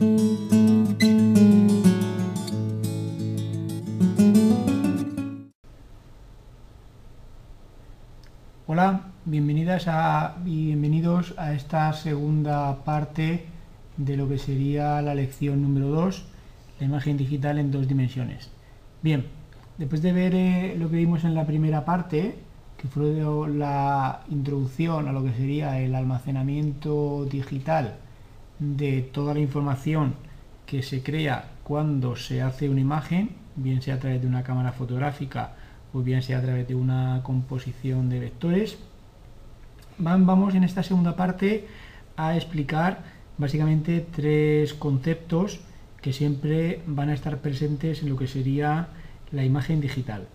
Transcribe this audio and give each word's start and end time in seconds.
Hola, 0.00 0.22
bienvenidas 9.26 9.88
a, 9.88 10.36
bienvenidos 10.42 11.34
a 11.36 11.52
esta 11.52 11.92
segunda 11.92 12.82
parte 12.82 13.44
de 13.98 14.16
lo 14.16 14.26
que 14.26 14.38
sería 14.38 15.02
la 15.02 15.14
lección 15.14 15.60
número 15.60 15.88
2, 15.88 16.24
la 16.78 16.86
imagen 16.86 17.18
digital 17.18 17.58
en 17.58 17.70
dos 17.70 17.86
dimensiones. 17.86 18.50
Bien, 19.02 19.26
después 19.76 20.00
de 20.00 20.14
ver 20.14 20.34
eh, 20.34 20.76
lo 20.78 20.88
que 20.88 20.96
vimos 20.96 21.24
en 21.24 21.34
la 21.34 21.44
primera 21.44 21.84
parte, 21.84 22.36
que 22.78 22.88
fue 22.88 23.12
la 23.50 24.22
introducción 24.30 25.08
a 25.08 25.12
lo 25.12 25.22
que 25.22 25.34
sería 25.34 25.78
el 25.78 25.94
almacenamiento 25.94 27.26
digital 27.30 27.98
de 28.60 29.02
toda 29.02 29.34
la 29.34 29.40
información 29.40 30.14
que 30.66 30.82
se 30.82 31.02
crea 31.02 31.50
cuando 31.64 32.14
se 32.14 32.42
hace 32.42 32.68
una 32.68 32.80
imagen, 32.80 33.30
bien 33.56 33.82
sea 33.82 33.96
a 33.96 33.98
través 33.98 34.20
de 34.20 34.28
una 34.28 34.44
cámara 34.44 34.72
fotográfica 34.72 35.54
o 35.92 36.00
bien 36.00 36.22
sea 36.22 36.38
a 36.38 36.42
través 36.42 36.68
de 36.68 36.74
una 36.74 37.20
composición 37.24 38.08
de 38.08 38.20
vectores. 38.20 38.78
Vamos 39.98 40.54
en 40.54 40.62
esta 40.62 40.82
segunda 40.82 41.16
parte 41.16 41.66
a 42.16 42.36
explicar 42.36 43.02
básicamente 43.38 44.06
tres 44.12 44.74
conceptos 44.74 45.60
que 46.00 46.12
siempre 46.12 46.82
van 46.86 47.08
a 47.08 47.14
estar 47.14 47.38
presentes 47.38 48.02
en 48.02 48.10
lo 48.10 48.16
que 48.16 48.26
sería 48.26 48.88
la 49.32 49.44
imagen 49.44 49.80
digital. 49.80 50.26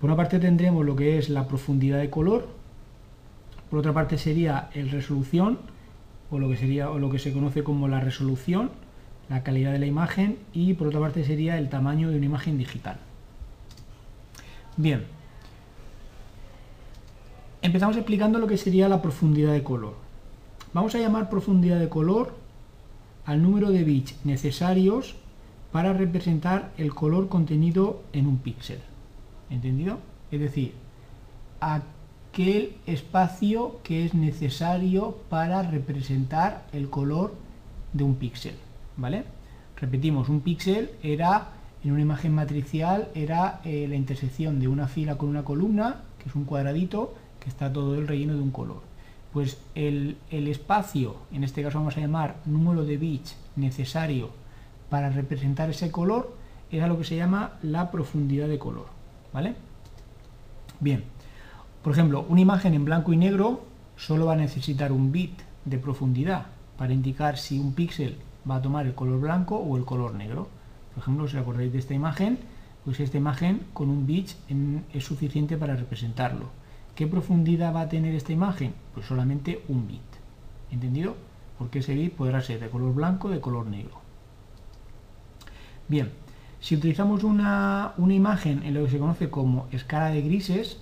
Por 0.00 0.10
una 0.10 0.16
parte 0.16 0.38
tendremos 0.38 0.84
lo 0.84 0.96
que 0.96 1.18
es 1.18 1.28
la 1.28 1.46
profundidad 1.46 1.98
de 1.98 2.10
color, 2.10 2.48
por 3.70 3.78
otra 3.78 3.92
parte 3.92 4.18
sería 4.18 4.68
el 4.74 4.90
resolución, 4.90 5.58
o 6.32 6.38
lo 6.38 6.48
que 6.48 6.56
sería 6.56 6.90
o 6.90 6.98
lo 6.98 7.10
que 7.10 7.18
se 7.18 7.32
conoce 7.32 7.62
como 7.62 7.88
la 7.88 8.00
resolución, 8.00 8.70
la 9.28 9.42
calidad 9.42 9.70
de 9.70 9.78
la 9.78 9.86
imagen 9.86 10.38
y 10.52 10.74
por 10.74 10.88
otra 10.88 10.98
parte 10.98 11.24
sería 11.24 11.58
el 11.58 11.68
tamaño 11.68 12.10
de 12.10 12.16
una 12.16 12.26
imagen 12.26 12.58
digital. 12.58 12.96
Bien, 14.76 15.04
empezamos 17.60 17.96
explicando 17.96 18.38
lo 18.38 18.46
que 18.46 18.56
sería 18.56 18.88
la 18.88 19.02
profundidad 19.02 19.52
de 19.52 19.62
color. 19.62 19.94
Vamos 20.72 20.94
a 20.94 20.98
llamar 20.98 21.28
profundidad 21.28 21.78
de 21.78 21.90
color 21.90 22.34
al 23.26 23.42
número 23.42 23.70
de 23.70 23.84
bits 23.84 24.16
necesarios 24.24 25.16
para 25.70 25.92
representar 25.92 26.72
el 26.78 26.94
color 26.94 27.28
contenido 27.28 28.02
en 28.14 28.26
un 28.26 28.38
píxel. 28.38 28.80
¿Entendido? 29.50 29.98
Es 30.30 30.40
decir, 30.40 30.72
aquel 32.32 32.72
espacio 32.86 33.80
que 33.82 34.06
es 34.06 34.14
necesario 34.14 35.18
para 35.28 35.62
representar 35.62 36.64
el 36.72 36.88
color 36.88 37.34
de 37.92 38.04
un 38.04 38.14
píxel. 38.14 38.54
¿Vale? 38.96 39.24
Repetimos, 39.76 40.30
un 40.30 40.40
píxel 40.40 40.92
era 41.02 41.48
en 41.84 41.92
una 41.92 42.00
imagen 42.00 42.34
matricial 42.34 43.08
era 43.14 43.60
eh, 43.64 43.86
la 43.86 43.96
intersección 43.96 44.60
de 44.60 44.68
una 44.68 44.88
fila 44.88 45.18
con 45.18 45.28
una 45.28 45.44
columna, 45.44 46.02
que 46.18 46.30
es 46.30 46.34
un 46.34 46.44
cuadradito, 46.44 47.14
que 47.38 47.50
está 47.50 47.70
todo 47.70 47.96
el 47.96 48.08
relleno 48.08 48.34
de 48.34 48.40
un 48.40 48.50
color. 48.50 48.80
Pues 49.34 49.58
el, 49.74 50.16
el 50.30 50.48
espacio, 50.48 51.16
en 51.32 51.44
este 51.44 51.62
caso 51.62 51.80
vamos 51.80 51.98
a 51.98 52.00
llamar 52.00 52.36
número 52.46 52.84
de 52.84 52.96
bits 52.96 53.36
necesario 53.56 54.30
para 54.88 55.10
representar 55.10 55.68
ese 55.68 55.90
color, 55.90 56.34
era 56.70 56.86
lo 56.86 56.96
que 56.96 57.04
se 57.04 57.16
llama 57.16 57.58
la 57.62 57.90
profundidad 57.90 58.48
de 58.48 58.58
color. 58.58 58.86
¿Vale? 59.34 59.54
Bien, 60.80 61.04
por 61.82 61.92
ejemplo, 61.92 62.26
una 62.28 62.40
imagen 62.40 62.74
en 62.74 62.84
blanco 62.84 63.12
y 63.12 63.16
negro 63.16 63.64
solo 63.96 64.26
va 64.26 64.34
a 64.34 64.36
necesitar 64.36 64.92
un 64.92 65.12
bit 65.12 65.40
de 65.64 65.78
profundidad 65.78 66.46
para 66.76 66.92
indicar 66.92 67.38
si 67.38 67.58
un 67.58 67.74
píxel 67.74 68.18
va 68.48 68.56
a 68.56 68.62
tomar 68.62 68.86
el 68.86 68.94
color 68.94 69.20
blanco 69.20 69.56
o 69.56 69.76
el 69.76 69.84
color 69.84 70.14
negro. 70.14 70.48
Por 70.94 71.02
ejemplo, 71.02 71.28
si 71.28 71.36
acordáis 71.36 71.72
de 71.72 71.78
esta 71.78 71.94
imagen, 71.94 72.38
pues 72.84 73.00
esta 73.00 73.16
imagen 73.16 73.62
con 73.72 73.88
un 73.88 74.06
bit 74.06 74.30
es 74.92 75.04
suficiente 75.04 75.56
para 75.56 75.76
representarlo. 75.76 76.50
¿Qué 76.94 77.06
profundidad 77.06 77.74
va 77.74 77.82
a 77.82 77.88
tener 77.88 78.14
esta 78.14 78.32
imagen? 78.32 78.74
Pues 78.92 79.06
solamente 79.06 79.62
un 79.68 79.86
bit. 79.86 80.00
¿Entendido? 80.70 81.16
Porque 81.58 81.78
ese 81.78 81.94
bit 81.94 82.14
podrá 82.14 82.40
ser 82.42 82.60
de 82.60 82.68
color 82.68 82.94
blanco 82.94 83.28
o 83.28 83.30
de 83.30 83.40
color 83.40 83.66
negro. 83.66 84.00
Bien, 85.88 86.10
si 86.60 86.76
utilizamos 86.76 87.24
una, 87.24 87.94
imagen 87.98 88.62
en 88.62 88.74
lo 88.74 88.84
que 88.84 88.90
se 88.90 88.98
conoce 88.98 89.30
como 89.30 89.66
escala 89.72 90.10
de 90.10 90.22
grises, 90.22 90.78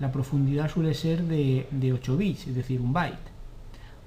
la 0.00 0.10
profundidad 0.10 0.70
suele 0.70 0.94
ser 0.94 1.22
de, 1.24 1.68
de 1.70 1.92
8 1.92 2.16
bits, 2.16 2.48
es 2.48 2.54
decir, 2.54 2.80
un 2.80 2.92
byte. 2.92 3.30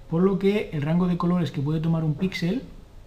Por 0.09 0.23
lo 0.23 0.37
que 0.37 0.69
el 0.73 0.81
rango 0.81 1.07
de 1.07 1.17
colores 1.17 1.51
que 1.51 1.61
puede 1.61 1.79
tomar 1.79 2.03
un 2.03 2.15
píxel 2.15 2.63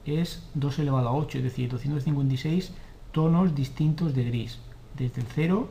es 0.06 0.48
2 0.54 0.78
elevado 0.78 1.08
a 1.08 1.12
8, 1.12 1.38
es 1.38 1.44
decir, 1.44 1.68
256 1.68 2.72
tonos 3.12 3.54
distintos 3.54 4.14
de 4.14 4.24
gris, 4.24 4.58
desde 4.96 5.20
el 5.20 5.26
0 5.34 5.68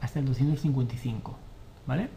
hasta 0.00 0.18
el 0.18 0.26
255. 0.26 1.36
¿vale? 1.86 2.08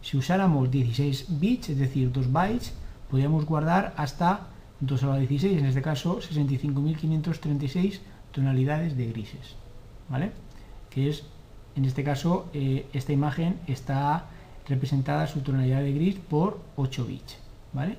Si 0.00 0.16
usáramos 0.16 0.70
16 0.70 1.38
bits, 1.40 1.70
es 1.70 1.78
decir, 1.78 2.10
2 2.10 2.32
bytes, 2.32 2.74
podríamos 3.10 3.44
guardar 3.44 3.94
hasta 3.96 4.48
2 4.80 5.02
elevado 5.02 5.18
a 5.18 5.20
16, 5.20 5.58
en 5.58 5.66
este 5.66 5.82
caso 5.82 6.20
65.536 6.20 8.00
tonalidades 8.30 8.96
de 8.96 9.06
grises. 9.06 9.56
¿vale? 10.08 10.32
Que 10.90 11.08
es, 11.08 11.24
en 11.76 11.84
este 11.84 12.04
caso, 12.04 12.48
eh, 12.52 12.86
esta 12.92 13.12
imagen 13.12 13.58
está 13.66 14.26
representada 14.68 15.26
su 15.26 15.40
tonalidad 15.40 15.80
de 15.80 15.92
gris 15.92 16.16
por 16.16 16.60
8 16.76 17.06
bits. 17.06 17.38
¿vale? 17.72 17.96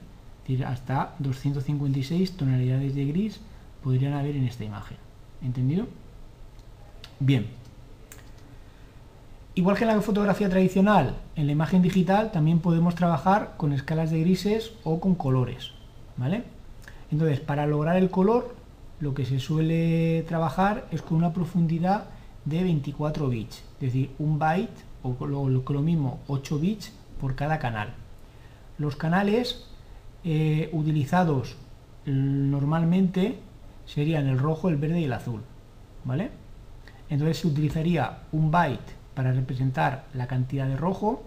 hasta 0.66 1.16
256 1.20 2.34
tonalidades 2.34 2.96
de 2.96 3.06
gris 3.06 3.40
podrían 3.82 4.14
haber 4.14 4.36
en 4.36 4.46
esta 4.46 4.64
imagen. 4.64 4.98
¿Entendido? 5.42 5.88
Bien. 7.20 7.48
Igual 9.56 9.78
que 9.78 9.84
en 9.84 9.96
la 9.96 10.02
fotografía 10.02 10.50
tradicional, 10.50 11.16
en 11.36 11.46
la 11.46 11.52
imagen 11.52 11.82
digital 11.82 12.32
también 12.32 12.60
podemos 12.60 12.96
trabajar 12.96 13.54
con 13.58 13.72
escalas 13.72 14.12
de 14.12 14.20
grises 14.20 14.74
o 14.84 15.00
con 15.00 15.16
colores. 15.16 15.72
¿Vale? 16.18 16.44
Entonces, 17.12 17.40
para 17.40 17.68
lograr 17.68 17.98
el 17.98 18.10
color, 18.10 18.56
lo 19.00 19.14
que 19.14 19.26
se 19.26 19.40
suele 19.40 20.24
trabajar 20.28 20.88
es 20.92 21.02
con 21.02 21.18
una 21.18 21.34
profundidad 21.34 22.06
de 22.46 22.64
24 22.64 23.30
bits, 23.30 23.64
es 23.76 23.80
decir, 23.80 24.12
un 24.20 24.40
byte 24.40 24.84
o 25.04 25.26
lo, 25.26 25.50
lo 25.50 25.82
mismo 25.82 26.20
8 26.28 26.60
bits 26.60 26.94
por 27.20 27.36
cada 27.36 27.60
canal. 27.60 27.94
Los 28.78 28.96
canales 28.96 29.66
eh, 30.24 30.70
utilizados 30.74 31.56
normalmente 32.06 33.40
serían 33.86 34.28
el 34.28 34.40
rojo, 34.40 34.70
el 34.70 34.78
verde 34.78 35.02
y 35.02 35.06
el 35.06 35.14
azul. 35.14 35.42
¿Vale? 36.06 36.32
Entonces 37.10 37.38
se 37.38 37.48
utilizaría 37.48 38.20
un 38.32 38.52
byte 38.52 38.94
para 39.14 39.32
representar 39.32 40.06
la 40.14 40.28
cantidad 40.28 40.68
de 40.68 40.76
rojo, 40.76 41.24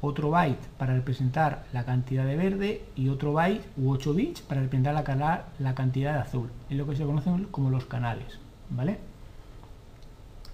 otro 0.00 0.30
byte 0.30 0.68
para 0.78 0.94
representar 0.94 1.64
la 1.72 1.84
cantidad 1.84 2.24
de 2.24 2.36
verde 2.36 2.84
y 2.94 3.08
otro 3.08 3.32
byte 3.32 3.64
u 3.76 3.90
8 3.90 4.14
bits 4.14 4.42
para 4.42 4.60
representar 4.60 4.94
la, 5.58 5.74
cantidad 5.74 6.14
de 6.14 6.20
azul. 6.20 6.50
Es 6.70 6.76
lo 6.76 6.86
que 6.86 6.96
se 6.96 7.04
conocen 7.04 7.44
como 7.46 7.70
los 7.70 7.86
canales. 7.86 8.38
¿Vale? 8.70 8.98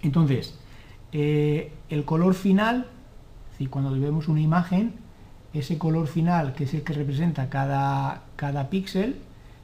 Entonces, 0.02 0.58
eh, 1.12 1.72
el 1.88 2.04
color 2.04 2.34
final, 2.34 2.86
si 3.56 3.66
cuando 3.66 3.92
vemos 3.92 4.28
una 4.28 4.40
imagen, 4.40 4.94
ese 5.52 5.78
color 5.78 6.06
final, 6.06 6.54
que 6.54 6.64
es 6.64 6.74
el 6.74 6.82
que 6.82 6.92
representa 6.92 7.48
cada, 7.48 8.22
cada 8.36 8.70
píxel, 8.70 9.16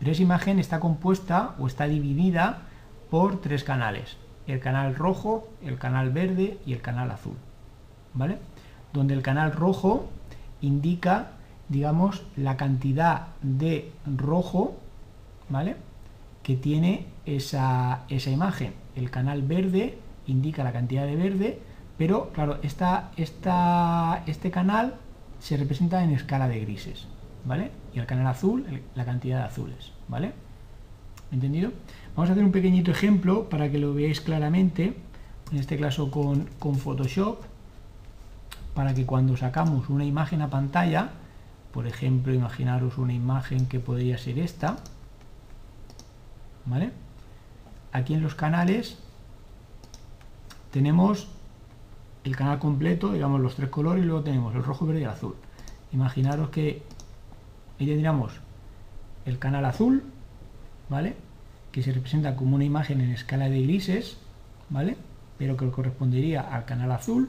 Pero 0.00 0.10
esa 0.10 0.22
imagen 0.22 0.58
está 0.58 0.80
compuesta 0.80 1.54
o 1.60 1.68
está 1.68 1.86
dividida 1.86 2.62
por 3.08 3.40
tres 3.40 3.62
canales. 3.62 4.16
El 4.48 4.58
canal 4.58 4.96
rojo, 4.96 5.48
el 5.64 5.78
canal 5.78 6.10
verde 6.10 6.58
y 6.66 6.72
el 6.72 6.80
canal 6.80 7.12
azul. 7.12 7.36
¿Vale? 8.12 8.38
Donde 8.92 9.14
el 9.14 9.22
canal 9.22 9.52
rojo 9.52 10.08
indica, 10.60 11.30
digamos, 11.68 12.24
la 12.36 12.56
cantidad 12.56 13.28
de 13.40 13.92
rojo, 14.04 14.78
¿vale? 15.48 15.76
Que 16.42 16.56
tiene 16.56 17.06
esa, 17.24 18.02
esa 18.08 18.30
imagen. 18.30 18.72
El 18.96 19.10
canal 19.10 19.42
verde 19.42 19.96
indica 20.26 20.64
la 20.64 20.72
cantidad 20.72 21.06
de 21.06 21.14
verde, 21.14 21.60
pero 21.98 22.30
claro, 22.32 22.58
esta, 22.62 23.10
este 23.16 24.50
canal 24.52 24.94
se 25.40 25.56
representa 25.56 26.02
en 26.02 26.10
escala 26.12 26.48
de 26.48 26.60
grises, 26.60 27.06
¿vale? 27.44 27.72
Y 27.92 27.98
el 27.98 28.06
canal 28.06 28.28
azul, 28.28 28.64
la 28.94 29.04
cantidad 29.04 29.38
de 29.38 29.44
azules, 29.44 29.92
¿vale? 30.06 30.32
¿Entendido? 31.32 31.72
Vamos 32.14 32.30
a 32.30 32.32
hacer 32.32 32.44
un 32.44 32.52
pequeñito 32.52 32.92
ejemplo 32.92 33.48
para 33.50 33.70
que 33.70 33.78
lo 33.78 33.94
veáis 33.94 34.20
claramente, 34.20 34.94
en 35.50 35.58
este 35.58 35.76
caso 35.76 36.10
con, 36.10 36.48
con 36.60 36.76
Photoshop, 36.76 37.42
para 38.74 38.94
que 38.94 39.04
cuando 39.04 39.36
sacamos 39.36 39.88
una 39.88 40.04
imagen 40.04 40.40
a 40.40 40.50
pantalla, 40.50 41.10
por 41.72 41.88
ejemplo, 41.88 42.32
imaginaros 42.32 42.96
una 42.96 43.12
imagen 43.12 43.66
que 43.66 43.80
podría 43.80 44.18
ser 44.18 44.38
esta, 44.38 44.76
¿vale? 46.64 46.92
Aquí 47.92 48.14
en 48.14 48.22
los 48.22 48.36
canales 48.36 48.98
tenemos 50.70 51.28
el 52.24 52.36
canal 52.36 52.58
completo, 52.58 53.12
digamos 53.12 53.40
los 53.40 53.54
tres 53.54 53.70
colores, 53.70 54.02
y 54.02 54.06
luego 54.06 54.22
tenemos 54.22 54.54
el 54.54 54.62
rojo, 54.62 54.86
verde 54.86 55.00
y 55.00 55.04
el 55.04 55.10
azul. 55.10 55.34
Imaginaros 55.92 56.50
que 56.50 56.82
ahí 57.78 57.86
tendríamos 57.86 58.32
el 59.24 59.38
canal 59.38 59.64
azul, 59.64 60.02
¿vale? 60.88 61.16
Que 61.72 61.82
se 61.82 61.92
representa 61.92 62.36
como 62.36 62.56
una 62.56 62.64
imagen 62.64 63.00
en 63.00 63.10
escala 63.10 63.48
de 63.48 63.62
grises, 63.62 64.18
¿vale? 64.70 64.96
Pero 65.38 65.56
que 65.56 65.70
correspondería 65.70 66.40
al 66.40 66.64
canal 66.64 66.92
azul. 66.92 67.28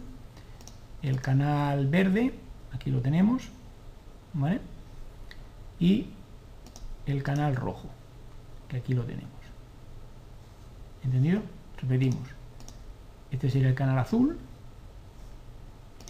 El 1.01 1.21
canal 1.21 1.87
verde, 1.87 2.33
aquí 2.73 2.89
lo 2.89 3.01
tenemos, 3.01 3.49
¿vale? 4.33 4.59
Y 5.79 6.07
el 7.05 7.23
canal 7.23 7.55
rojo, 7.55 7.87
que 8.67 8.77
aquí 8.77 8.93
lo 8.93 9.03
tenemos. 9.03 9.29
¿Entendido? 11.03 11.41
Repetimos. 11.81 12.27
Este 13.31 13.49
sería 13.49 13.69
el 13.69 13.75
canal 13.75 13.97
azul, 13.99 14.37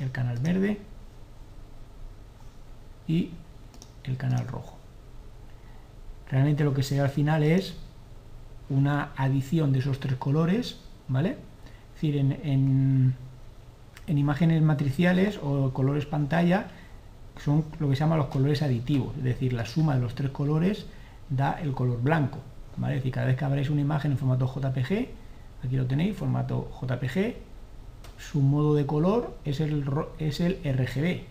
el 0.02 0.12
canal 0.12 0.38
verde 0.40 0.80
y 3.08 3.32
el 4.04 4.18
canal 4.18 4.48
rojo. 4.48 4.78
Realmente 6.30 6.64
lo 6.64 6.74
que 6.74 6.84
se 6.84 6.96
ve 6.96 7.02
al 7.02 7.10
final 7.10 7.44
es 7.44 7.76
una 8.70 9.12
adición 9.16 9.74
de 9.74 9.80
esos 9.80 10.00
tres 10.00 10.16
colores, 10.16 10.80
¿vale? 11.08 11.32
Es 11.32 11.94
decir, 11.96 12.18
en, 12.18 13.16
en, 14.08 14.18
imágenes 14.18 14.62
matriciales 14.62 15.40
o 15.42 15.72
colores 15.74 16.06
pantalla 16.06 16.68
son 17.38 17.66
lo 17.80 17.90
que 17.90 17.96
se 17.96 18.02
llama 18.02 18.18
los 18.18 18.28
colores 18.28 18.62
aditivos, 18.62 19.16
es 19.18 19.24
decir, 19.24 19.54
la 19.54 19.66
suma 19.66 19.96
de 19.96 20.02
los 20.02 20.16
tres 20.16 20.32
colores 20.32 20.86
da 21.30 21.60
el 21.62 21.74
color 21.74 22.02
blanco, 22.02 22.40
¿vale? 22.78 22.96
Es 22.96 23.00
decir, 23.02 23.14
cada 23.14 23.28
vez 23.28 23.38
que 23.38 23.46
abráis 23.46 23.70
una 23.70 23.82
imagen 23.82 24.12
en 24.12 24.18
formato 24.18 24.46
JPG, 24.48 25.10
aquí 25.64 25.78
lo 25.78 25.86
tenéis, 25.86 26.16
formato 26.16 26.72
JPG, 26.82 27.49
su 28.20 28.42
modo 28.42 28.76
de 28.76 28.86
color 28.86 29.38
es 29.46 29.62
el, 29.62 29.84
es 30.20 30.42
el 30.42 30.60
RGB, 30.64 31.24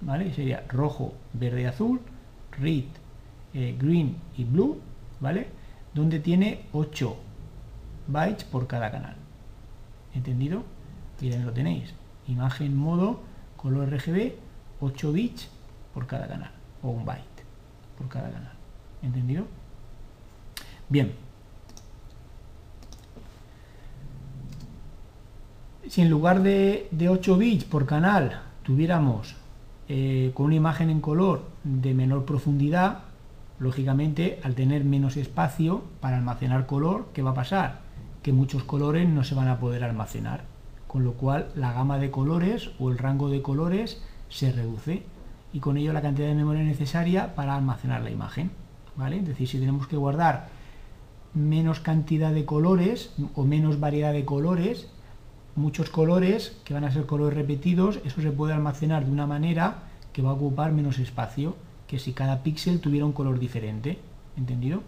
¿vale? 0.00 0.34
Sería 0.34 0.64
rojo, 0.68 1.14
verde 1.32 1.66
azul, 1.66 2.00
red, 2.58 2.84
eh, 3.54 3.76
green 3.78 4.16
y 4.36 4.44
blue, 4.44 4.80
¿vale? 5.20 5.46
Donde 5.94 6.18
tiene 6.18 6.66
8 6.72 7.16
bytes 8.08 8.44
por 8.44 8.66
cada 8.66 8.90
canal. 8.90 9.14
¿Entendido? 10.14 10.64
Y 11.20 11.30
lo 11.32 11.52
tenéis. 11.52 11.94
Imagen 12.26 12.76
modo 12.76 13.20
color 13.56 13.90
RGB, 13.90 14.34
8 14.80 15.12
bits 15.12 15.48
por 15.94 16.06
cada 16.06 16.26
canal, 16.26 16.50
o 16.82 16.90
un 16.90 17.04
byte 17.04 17.44
por 17.96 18.08
cada 18.08 18.30
canal. 18.30 18.52
¿Entendido? 19.02 19.46
Bien. 20.88 21.23
Si 25.88 26.00
en 26.00 26.08
lugar 26.08 26.42
de, 26.42 26.88
de 26.90 27.08
8 27.08 27.36
bits 27.36 27.64
por 27.64 27.84
canal 27.84 28.40
tuviéramos 28.62 29.36
eh, 29.88 30.30
con 30.32 30.46
una 30.46 30.54
imagen 30.54 30.88
en 30.88 31.00
color 31.00 31.42
de 31.62 31.92
menor 31.92 32.24
profundidad, 32.24 33.00
lógicamente 33.58 34.40
al 34.42 34.54
tener 34.54 34.84
menos 34.84 35.18
espacio 35.18 35.82
para 36.00 36.16
almacenar 36.16 36.66
color, 36.66 37.08
¿qué 37.12 37.22
va 37.22 37.32
a 37.32 37.34
pasar? 37.34 37.80
Que 38.22 38.32
muchos 38.32 38.64
colores 38.64 39.06
no 39.08 39.24
se 39.24 39.34
van 39.34 39.48
a 39.48 39.60
poder 39.60 39.84
almacenar, 39.84 40.44
con 40.86 41.04
lo 41.04 41.12
cual 41.12 41.48
la 41.54 41.72
gama 41.72 41.98
de 41.98 42.10
colores 42.10 42.70
o 42.78 42.90
el 42.90 42.96
rango 42.96 43.28
de 43.28 43.42
colores 43.42 44.02
se 44.30 44.52
reduce 44.52 45.02
y 45.52 45.60
con 45.60 45.76
ello 45.76 45.92
la 45.92 46.02
cantidad 46.02 46.28
de 46.28 46.34
memoria 46.34 46.62
necesaria 46.62 47.34
para 47.34 47.56
almacenar 47.56 48.02
la 48.02 48.10
imagen. 48.10 48.50
¿vale? 48.96 49.18
Es 49.18 49.26
decir, 49.26 49.48
si 49.48 49.58
tenemos 49.58 49.86
que 49.86 49.96
guardar 49.96 50.48
menos 51.34 51.80
cantidad 51.80 52.32
de 52.32 52.46
colores 52.46 53.12
o 53.34 53.44
menos 53.44 53.80
variedad 53.80 54.14
de 54.14 54.24
colores, 54.24 54.88
muchos 55.56 55.90
colores 55.90 56.56
que 56.64 56.74
van 56.74 56.84
a 56.84 56.90
ser 56.90 57.06
colores 57.06 57.36
repetidos, 57.36 58.00
eso 58.04 58.20
se 58.20 58.30
puede 58.30 58.52
almacenar 58.52 59.04
de 59.04 59.12
una 59.12 59.26
manera 59.26 59.84
que 60.12 60.22
va 60.22 60.30
a 60.30 60.34
ocupar 60.34 60.72
menos 60.72 60.98
espacio 60.98 61.56
que 61.86 61.98
si 61.98 62.12
cada 62.12 62.42
píxel 62.42 62.80
tuviera 62.80 63.06
un 63.06 63.12
color 63.12 63.38
diferente. 63.38 63.98
¿Entendido? 64.36 64.82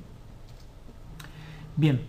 Bien, 1.77 2.01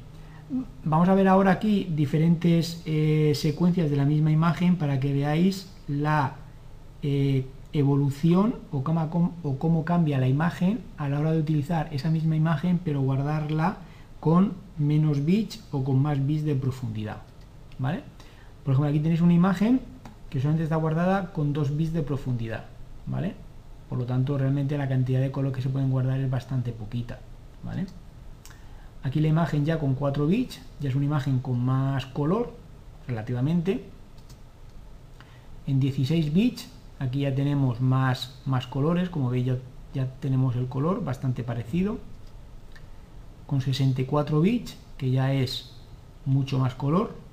vamos 0.84 1.10
a 1.10 1.16
ver 1.16 1.28
ahora 1.28 1.52
aquí 1.52 1.88
diferentes 1.90 2.82
eh, 2.86 3.34
secuencias 3.36 3.90
de 3.90 3.98
la 3.98 4.06
misma 4.06 4.32
imagen 4.32 4.78
para 4.78 5.00
que 5.00 5.14
veáis 5.14 5.72
la 5.88 6.36
eh, 7.04 7.46
evolución 7.74 8.56
o 8.72 8.84
cómo, 8.84 9.34
o 9.44 9.58
cómo 9.58 9.86
cambia 9.86 10.18
la 10.18 10.28
imagen 10.28 10.80
a 10.98 11.10
la 11.10 11.20
hora 11.20 11.32
de 11.34 11.40
utilizar 11.40 11.90
esa 11.92 12.10
misma 12.10 12.36
imagen 12.36 12.80
pero 12.84 13.02
guardarla 13.02 13.78
con 14.20 14.54
menos 14.78 15.26
bits 15.26 15.64
o 15.72 15.84
con 15.84 16.02
más 16.02 16.26
bits 16.26 16.44
de 16.44 16.56
profundidad. 16.56 17.18
¿Vale? 17.78 18.02
Por 18.68 18.74
ejemplo, 18.74 18.90
aquí 18.90 19.00
tenéis 19.00 19.22
una 19.22 19.32
imagen 19.32 19.80
que 20.30 20.42
solamente 20.42 20.66
está 20.66 20.76
guardada 20.76 21.32
con 21.32 21.54
2 21.54 21.78
bits 21.78 21.94
de 21.94 22.04
profundidad, 22.04 22.66
¿vale? 23.06 23.34
Por 23.88 23.98
lo 23.98 24.04
tanto, 24.04 24.38
realmente 24.38 24.78
la 24.78 24.90
cantidad 24.90 25.22
de 25.22 25.32
color 25.32 25.54
que 25.54 25.62
se 25.62 25.70
pueden 25.70 25.90
guardar 25.90 26.20
es 26.20 26.30
bastante 26.30 26.74
poquita, 26.74 27.22
¿vale? 27.64 27.86
Aquí 29.04 29.22
la 29.22 29.30
imagen 29.30 29.64
ya 29.64 29.80
con 29.80 29.96
4 29.96 30.28
bits, 30.28 30.60
ya 30.82 30.90
es 30.90 30.96
una 30.96 31.06
imagen 31.06 31.40
con 31.40 31.64
más 31.64 32.08
color, 32.08 32.52
relativamente. 33.08 33.86
En 35.66 35.80
16 35.80 36.34
bits, 36.34 36.70
aquí 37.00 37.20
ya 37.22 37.34
tenemos 37.34 37.80
más, 37.80 38.38
más 38.46 38.68
colores, 38.68 39.08
como 39.08 39.30
veis 39.30 39.46
ya, 39.46 39.58
ya 39.94 40.12
tenemos 40.20 40.58
el 40.58 40.68
color 40.68 41.06
bastante 41.06 41.46
parecido. 41.46 42.00
Con 43.46 43.62
64 43.62 44.42
bits, 44.42 44.78
que 44.98 45.10
ya 45.10 45.32
es 45.32 45.72
mucho 46.26 46.60
más 46.60 46.76
color, 46.76 47.27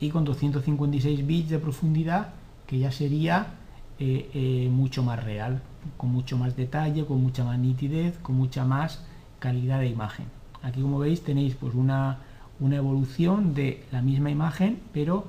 Y 0.00 0.10
con 0.10 0.24
256 0.24 1.26
bits 1.26 1.50
de 1.50 1.58
profundidad, 1.58 2.34
que 2.66 2.78
ya 2.78 2.90
sería 2.92 3.54
eh, 3.98 4.30
eh, 4.34 4.68
mucho 4.70 5.02
más 5.02 5.22
real, 5.22 5.62
con 5.96 6.10
mucho 6.10 6.36
más 6.36 6.56
detalle, 6.56 7.04
con 7.06 7.22
mucha 7.22 7.44
más 7.44 7.58
nitidez, 7.58 8.18
con 8.18 8.36
mucha 8.36 8.64
más 8.64 9.04
calidad 9.38 9.80
de 9.80 9.88
imagen. 9.88 10.26
Aquí 10.62 10.80
como 10.80 10.98
veis 10.98 11.22
tenéis 11.22 11.54
pues 11.54 11.74
una, 11.74 12.18
una 12.60 12.76
evolución 12.76 13.54
de 13.54 13.84
la 13.92 14.02
misma 14.02 14.30
imagen, 14.30 14.80
pero 14.92 15.26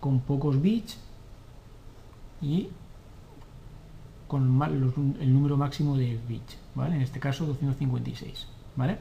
con 0.00 0.20
pocos 0.20 0.60
bits 0.60 0.98
y 2.42 2.68
con 4.26 4.60
el 5.20 5.32
número 5.32 5.56
máximo 5.56 5.96
de 5.96 6.18
bits, 6.26 6.58
¿vale? 6.74 6.96
En 6.96 7.02
este 7.02 7.20
caso 7.20 7.46
256, 7.46 8.48
¿vale? 8.76 8.98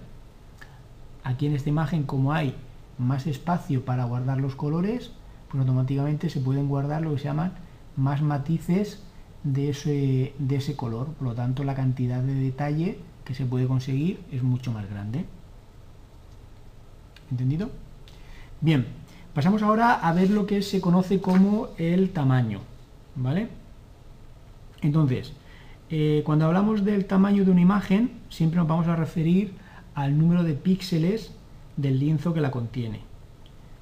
Aquí 1.24 1.46
en 1.48 1.56
esta 1.56 1.70
imagen 1.70 2.04
como 2.04 2.34
hay 2.34 2.54
más 3.02 3.28
espacio 3.28 3.84
para 3.84 4.06
guardar 4.06 4.40
los 4.40 4.56
colores, 4.56 5.12
pues 5.50 5.60
automáticamente 5.60 6.30
se 6.30 6.40
pueden 6.40 6.68
guardar 6.68 7.02
lo 7.02 7.12
que 7.12 7.20
se 7.20 7.26
llaman 7.26 7.54
más 7.98 8.22
matices 8.22 9.04
de 9.44 9.70
ese, 9.70 10.34
de 10.40 10.56
ese 10.56 10.76
color. 10.76 11.08
Por 11.08 11.28
lo 11.28 11.36
tanto, 11.36 11.64
la 11.64 11.76
cantidad 11.76 12.22
de 12.22 12.36
detalle 12.36 13.00
que 13.26 13.34
se 13.34 13.46
puede 13.46 13.68
conseguir 13.68 14.22
es 14.32 14.44
mucho 14.44 14.72
más 14.72 14.90
grande. 14.90 15.26
¿Entendido? 17.30 17.70
Bien, 18.62 18.86
pasamos 19.34 19.62
ahora 19.64 19.94
a 19.94 20.14
ver 20.14 20.30
lo 20.30 20.46
que 20.46 20.62
se 20.62 20.82
conoce 20.82 21.22
como 21.22 21.70
el 21.78 22.12
tamaño. 22.12 22.62
¿Vale? 23.16 23.50
Entonces, 24.82 25.34
eh, 25.90 26.22
cuando 26.26 26.46
hablamos 26.46 26.86
del 26.86 27.06
tamaño 27.06 27.44
de 27.44 27.52
una 27.52 27.62
imagen, 27.62 28.12
siempre 28.30 28.58
nos 28.58 28.68
vamos 28.68 28.88
a 28.88 28.96
referir 28.96 29.54
al 29.94 30.18
número 30.18 30.44
de 30.44 30.54
píxeles 30.54 31.34
del 31.78 32.00
lienzo 32.00 32.34
que 32.34 32.42
la 32.42 32.52
contiene. 32.52 33.02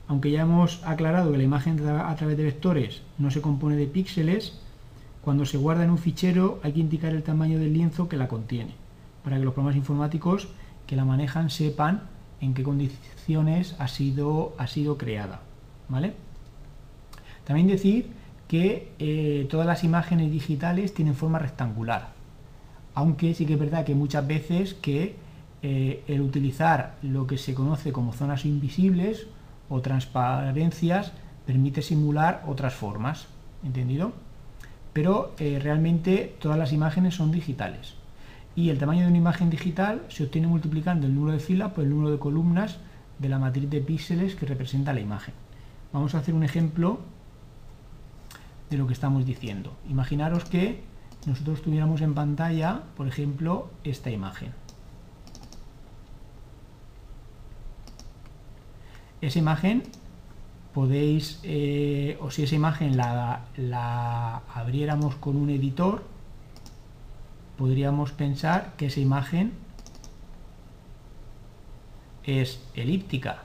Aunque 0.08 0.32
ya 0.32 0.42
hemos 0.42 0.84
aclarado 0.86 1.32
que 1.32 1.38
la 1.38 1.44
imagen 1.44 1.80
a 1.88 2.16
través 2.16 2.38
de 2.38 2.44
vectores 2.44 3.02
no 3.18 3.30
se 3.32 3.42
compone 3.42 3.76
de 3.76 3.88
píxeles, 3.88 4.60
cuando 5.22 5.46
se 5.46 5.58
guarda 5.58 5.84
en 5.84 5.92
un 5.92 5.98
fichero 5.98 6.60
hay 6.64 6.74
que 6.74 6.80
indicar 6.80 7.14
el 7.14 7.24
tamaño 7.24 7.60
del 7.60 7.74
lienzo 7.74 8.10
que 8.10 8.18
la 8.18 8.28
contiene, 8.28 8.72
para 9.24 9.38
que 9.38 9.44
los 9.44 9.54
programas 9.54 9.78
informáticos 9.78 10.48
que 10.88 10.96
la 10.96 11.06
manejan 11.06 11.50
sepan 11.50 12.04
en 12.42 12.54
qué 12.54 12.64
condiciones 12.64 13.76
ha 13.80 13.88
sido, 13.88 14.56
ha 14.58 14.68
sido 14.68 14.98
creada. 14.98 15.42
¿vale? 15.90 16.14
También 17.44 17.68
decir 17.68 18.08
que 18.48 18.92
eh, 19.00 19.48
todas 19.50 19.68
las 19.68 19.84
imágenes 19.84 20.32
digitales 20.32 20.94
tienen 20.94 21.16
forma 21.16 21.40
rectangular, 21.40 22.14
aunque 22.96 23.34
sí 23.34 23.46
que 23.46 23.54
es 23.54 23.60
verdad 23.60 23.86
que 23.86 23.96
muchas 23.96 24.26
veces 24.26 24.74
que 24.74 25.16
eh, 25.62 26.04
el 26.08 26.22
utilizar 26.22 26.96
lo 27.02 27.28
que 27.28 27.38
se 27.38 27.54
conoce 27.54 27.92
como 27.92 28.14
zonas 28.14 28.46
invisibles 28.46 29.28
o 29.70 29.82
transparencias 29.82 31.14
permite 31.46 31.82
simular 31.82 32.44
otras 32.48 32.74
formas, 32.74 33.28
¿entendido? 33.64 34.14
Pero 34.94 35.34
eh, 35.40 35.60
realmente 35.62 36.36
todas 36.40 36.58
las 36.58 36.74
imágenes 36.74 37.16
son 37.16 37.32
digitales 37.32 38.00
y 38.56 38.70
el 38.70 38.78
tamaño 38.78 39.04
de 39.04 39.08
una 39.08 39.18
imagen 39.18 39.50
digital 39.50 40.04
se 40.10 40.24
obtiene 40.24 40.48
multiplicando 40.48 41.08
el 41.08 41.16
número 41.16 41.34
de 41.34 41.40
filas 41.40 41.72
por 41.72 41.84
el 41.84 41.90
número 41.90 42.12
de 42.12 42.20
columnas 42.20 42.78
de 43.18 43.30
la 43.30 43.40
matriz 43.40 43.70
de 43.70 43.82
píxeles 43.82 44.36
que 44.36 44.46
representa 44.46 44.94
la 44.94 45.00
imagen. 45.00 45.34
Vamos 45.94 46.14
a 46.14 46.20
hacer 46.20 46.34
un 46.34 46.44
ejemplo 46.44 47.00
de 48.70 48.78
lo 48.78 48.88
que 48.88 48.94
estamos 48.94 49.26
diciendo. 49.26 49.74
Imaginaros 49.90 50.46
que 50.46 50.82
nosotros 51.26 51.62
tuviéramos 51.62 52.02
en 52.02 52.14
pantalla, 52.14 52.82
por 52.96 53.08
ejemplo, 53.08 53.70
esta 53.84 54.12
imagen. 54.12 54.52
Esa 59.22 59.40
imagen 59.40 59.84
podéis, 60.74 61.40
eh, 61.44 62.18
o 62.22 62.32
si 62.32 62.44
esa 62.44 62.56
imagen 62.56 62.96
la, 62.96 63.42
la 63.58 64.42
abriéramos 64.54 65.16
con 65.16 65.36
un 65.36 65.50
editor, 65.50 66.04
podríamos 67.58 68.12
pensar 68.12 68.74
que 68.78 68.86
esa 68.86 69.00
imagen 69.00 69.52
es 72.24 72.62
elíptica. 72.76 73.44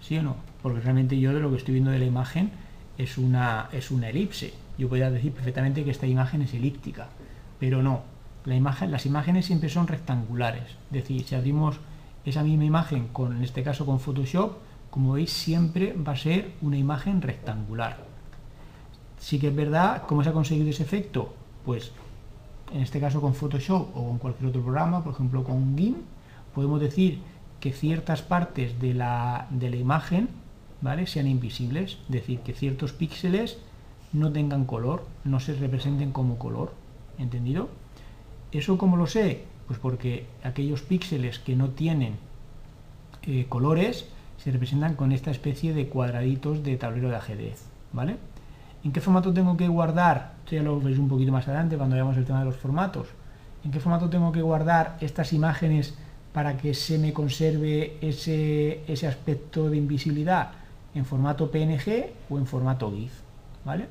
¿Sí 0.00 0.18
o 0.18 0.22
no? 0.22 0.36
Porque 0.62 0.80
realmente 0.80 1.18
yo 1.18 1.32
de 1.32 1.40
lo 1.40 1.50
que 1.50 1.56
estoy 1.56 1.74
viendo 1.74 1.90
de 1.90 1.98
la 1.98 2.04
imagen 2.04 2.50
es 2.98 3.16
una, 3.16 3.68
es 3.72 3.90
una 3.90 4.10
elipse. 4.10 4.52
Yo 4.76 4.88
podría 4.88 5.10
decir 5.10 5.32
perfectamente 5.32 5.84
que 5.84 5.90
esta 5.90 6.06
imagen 6.06 6.42
es 6.42 6.52
elíptica, 6.54 7.08
pero 7.58 7.82
no. 7.82 8.02
La 8.44 8.54
imagen, 8.54 8.90
las 8.90 9.06
imágenes 9.06 9.46
siempre 9.46 9.68
son 9.68 9.86
rectangulares. 9.86 10.64
Es 10.86 10.92
decir, 10.92 11.24
si 11.24 11.34
abrimos 11.34 11.76
esa 12.24 12.42
misma 12.42 12.64
imagen, 12.64 13.08
con, 13.08 13.36
en 13.36 13.42
este 13.42 13.62
caso 13.62 13.86
con 13.86 14.00
Photoshop, 14.00 14.56
como 14.90 15.12
veis 15.12 15.30
siempre 15.30 15.92
va 15.92 16.12
a 16.12 16.16
ser 16.16 16.52
una 16.62 16.76
imagen 16.76 17.22
rectangular. 17.22 17.98
Sí 19.18 19.38
que 19.38 19.48
es 19.48 19.56
verdad, 19.56 20.04
¿cómo 20.06 20.22
se 20.22 20.30
ha 20.30 20.32
conseguido 20.32 20.70
ese 20.70 20.82
efecto? 20.82 21.34
Pues 21.64 21.92
en 22.72 22.80
este 22.80 23.00
caso 23.00 23.20
con 23.20 23.34
Photoshop 23.34 23.96
o 23.96 24.08
con 24.08 24.18
cualquier 24.18 24.50
otro 24.50 24.62
programa, 24.62 25.02
por 25.02 25.14
ejemplo 25.14 25.44
con 25.44 25.76
GIMP, 25.76 25.98
podemos 26.54 26.80
decir 26.80 27.20
que 27.60 27.72
ciertas 27.72 28.22
partes 28.22 28.80
de 28.80 28.94
la, 28.94 29.46
de 29.50 29.70
la 29.70 29.76
imagen 29.76 30.28
¿vale? 30.80 31.06
sean 31.06 31.26
invisibles, 31.26 31.98
es 32.06 32.08
decir, 32.08 32.40
que 32.40 32.54
ciertos 32.54 32.92
píxeles 32.92 33.58
no 34.12 34.32
tengan 34.32 34.64
color, 34.64 35.06
no 35.24 35.40
se 35.40 35.54
representen 35.54 36.12
como 36.12 36.38
color, 36.38 36.72
¿entendido? 37.18 37.68
¿Eso 38.52 38.78
cómo 38.78 38.96
lo 38.96 39.06
sé? 39.06 39.44
Pues 39.68 39.78
porque 39.78 40.26
aquellos 40.42 40.82
píxeles 40.82 41.38
que 41.38 41.54
no 41.54 41.68
tienen 41.70 42.16
eh, 43.22 43.46
colores 43.48 44.06
se 44.38 44.50
representan 44.50 44.94
con 44.94 45.12
esta 45.12 45.30
especie 45.30 45.74
de 45.74 45.88
cuadraditos 45.88 46.64
de 46.64 46.76
tablero 46.76 47.08
de 47.10 47.16
ajedrez, 47.16 47.66
¿vale? 47.92 48.16
¿En 48.82 48.92
qué 48.92 49.00
formato 49.00 49.32
tengo 49.32 49.56
que 49.56 49.68
guardar? 49.68 50.34
Esto 50.44 50.56
ya 50.56 50.62
lo 50.62 50.80
veis 50.80 50.98
un 50.98 51.08
poquito 51.08 51.30
más 51.30 51.46
adelante 51.46 51.76
cuando 51.76 51.94
veamos 51.94 52.16
el 52.16 52.24
tema 52.24 52.40
de 52.40 52.46
los 52.46 52.56
formatos. 52.56 53.08
¿En 53.64 53.70
qué 53.70 53.78
formato 53.78 54.08
tengo 54.08 54.32
que 54.32 54.42
guardar 54.42 54.96
estas 55.00 55.32
imágenes 55.32 55.94
para 56.32 56.56
que 56.56 56.74
se 56.74 56.98
me 56.98 57.12
conserve 57.12 57.98
ese, 58.00 58.82
ese 58.86 59.06
aspecto 59.06 59.70
de 59.70 59.76
invisibilidad? 59.76 60.52
en 60.94 61.04
formato 61.04 61.50
PNG 61.50 62.10
o 62.30 62.38
en 62.38 62.46
formato 62.46 62.90
GIF, 62.90 63.12
¿vale? 63.64 63.86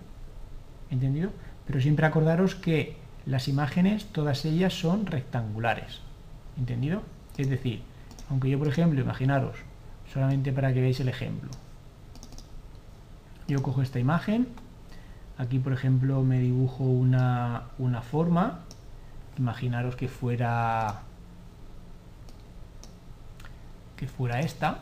¿Entendido? 0.90 1.32
Pero 1.66 1.82
siempre 1.82 2.06
acordaros 2.06 2.56
que 2.56 2.98
las 3.28 3.48
imágenes, 3.48 4.06
todas 4.06 4.46
ellas 4.46 4.74
son 4.74 5.06
rectangulares, 5.06 6.00
¿entendido? 6.58 7.04
Es 7.38 7.50
decir, 7.50 7.84
aunque 8.30 8.50
yo, 8.50 8.58
por 8.58 8.70
ejemplo, 8.70 9.00
imaginaros, 9.02 9.58
solamente 10.12 10.54
para 10.54 10.74
que 10.74 10.80
veáis 10.80 11.00
el 11.02 11.10
ejemplo, 11.10 11.50
yo 13.48 13.62
cojo 13.62 13.82
esta 13.82 14.00
imagen, 14.00 14.48
aquí, 15.38 15.60
por 15.60 15.74
ejemplo, 15.74 16.24
me 16.24 16.40
dibujo 16.40 16.84
una, 16.84 17.64
una 17.78 18.02
forma, 18.02 18.62
imaginaros 19.38 19.96
que 19.96 20.08
fuera 20.08 21.02
que 23.98 24.08
fuera 24.08 24.40
esta, 24.40 24.80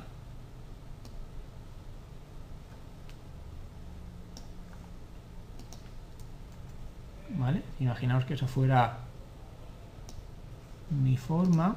¿vale? 7.38 7.62
Imaginaos 7.80 8.26
que 8.26 8.34
eso 8.34 8.48
fuera 8.48 8.98
mi 10.90 11.18
forma 11.18 11.76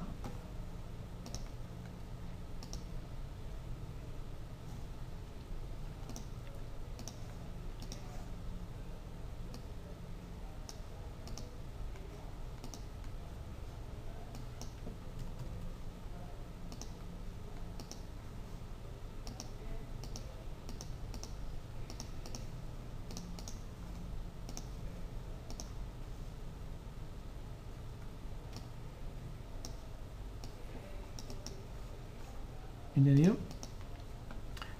¿Entendido? 32.99 33.37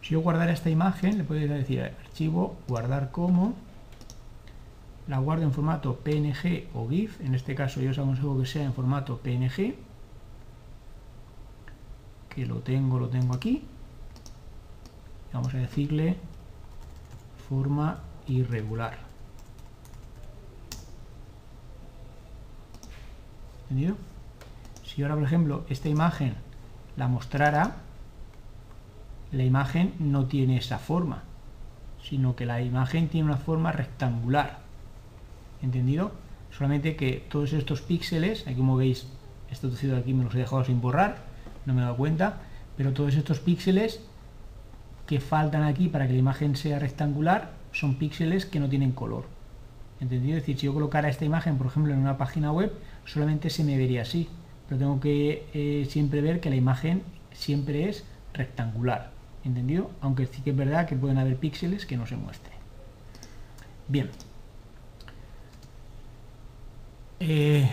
Si 0.09 0.15
yo 0.15 0.23
guardara 0.23 0.53
esta 0.53 0.71
imagen, 0.71 1.19
le 1.19 1.25
puedo 1.25 1.47
decir 1.47 1.83
archivo, 1.83 2.57
guardar 2.67 3.11
como, 3.11 3.53
la 5.07 5.19
guardo 5.19 5.43
en 5.43 5.53
formato 5.53 5.97
PNG 5.97 6.69
o 6.73 6.89
GIF, 6.89 7.21
en 7.21 7.35
este 7.35 7.55
caso 7.55 7.83
yo 7.83 7.91
os 7.91 7.99
aconsejo 7.99 8.41
que 8.41 8.47
sea 8.47 8.65
en 8.65 8.73
formato 8.73 9.19
PNG, 9.19 9.75
que 12.31 12.47
lo 12.47 12.61
tengo, 12.61 12.99
lo 12.99 13.11
tengo 13.11 13.35
aquí, 13.35 13.65
vamos 15.31 15.53
a 15.53 15.59
decirle 15.59 16.17
forma 17.47 17.99
irregular. 18.27 18.97
¿Entendido? 23.65 23.95
Si 24.85 25.03
ahora, 25.03 25.17
por 25.17 25.25
ejemplo, 25.25 25.67
esta 25.69 25.91
imagen 25.91 26.35
la 26.97 27.09
mostrara, 27.09 27.88
la 29.33 29.45
imagen 29.45 29.95
no 29.99 30.27
tiene 30.27 30.57
esa 30.57 30.79
forma, 30.79 31.23
sino 32.03 32.37
que 32.37 32.47
la 32.47 32.63
imagen 32.63 33.09
tiene 33.09 33.27
una 33.27 33.37
forma 33.37 33.73
rectangular. 33.73 34.61
¿Entendido? 35.63 36.13
Solamente 36.51 36.97
que 36.97 37.25
todos 37.29 37.53
estos 37.53 37.83
píxeles, 37.83 38.47
aquí 38.47 38.57
como 38.57 38.77
veis, 38.77 39.07
este 39.51 39.69
de 39.69 39.97
aquí 39.97 40.15
me 40.15 40.25
los 40.25 40.35
he 40.35 40.39
dejado 40.39 40.65
sin 40.65 40.81
borrar, 40.81 41.19
no 41.67 41.75
me 41.75 41.81
he 41.81 41.85
dado 41.85 41.97
cuenta, 41.97 42.41
pero 42.77 42.93
todos 42.93 43.15
estos 43.15 43.41
píxeles 43.41 44.01
que 45.07 45.21
faltan 45.21 45.63
aquí 45.63 45.89
para 45.89 46.07
que 46.07 46.13
la 46.13 46.19
imagen 46.19 46.57
sea 46.57 46.79
rectangular 46.79 47.53
son 47.73 47.97
píxeles 47.97 48.47
que 48.47 48.61
no 48.61 48.69
tienen 48.69 48.93
color. 48.93 49.25
¿Entendido? 50.01 50.37
Es 50.37 50.43
decir, 50.43 50.59
si 50.59 50.67
yo 50.67 50.75
colocara 50.75 51.09
esta 51.09 51.25
imagen, 51.25 51.59
por 51.59 51.67
ejemplo, 51.67 51.93
en 51.93 51.99
una 51.99 52.17
página 52.17 52.53
web, 52.53 52.73
solamente 53.05 53.51
se 53.51 53.65
me 53.65 53.77
vería 53.77 54.03
así, 54.03 54.29
pero 54.69 54.79
tengo 54.79 55.01
que 55.01 55.47
eh, 55.55 55.87
siempre 55.89 56.21
ver 56.21 56.41
que 56.41 56.51
la 56.51 56.57
imagen 56.57 57.03
siempre 57.33 57.89
es 57.89 58.05
rectangular, 58.33 59.11
¿entendido? 59.45 59.91
Aunque 60.01 60.27
sí 60.27 60.43
que 60.43 60.51
es 60.51 60.57
verdad 60.57 60.87
que 60.87 60.97
pueden 60.97 61.19
haber 61.19 61.37
píxeles 61.37 61.87
que 61.87 61.97
no 61.97 62.07
se 62.07 62.17
muestren. 62.17 62.57
Bien. 63.89 64.11
Eh, 67.21 67.71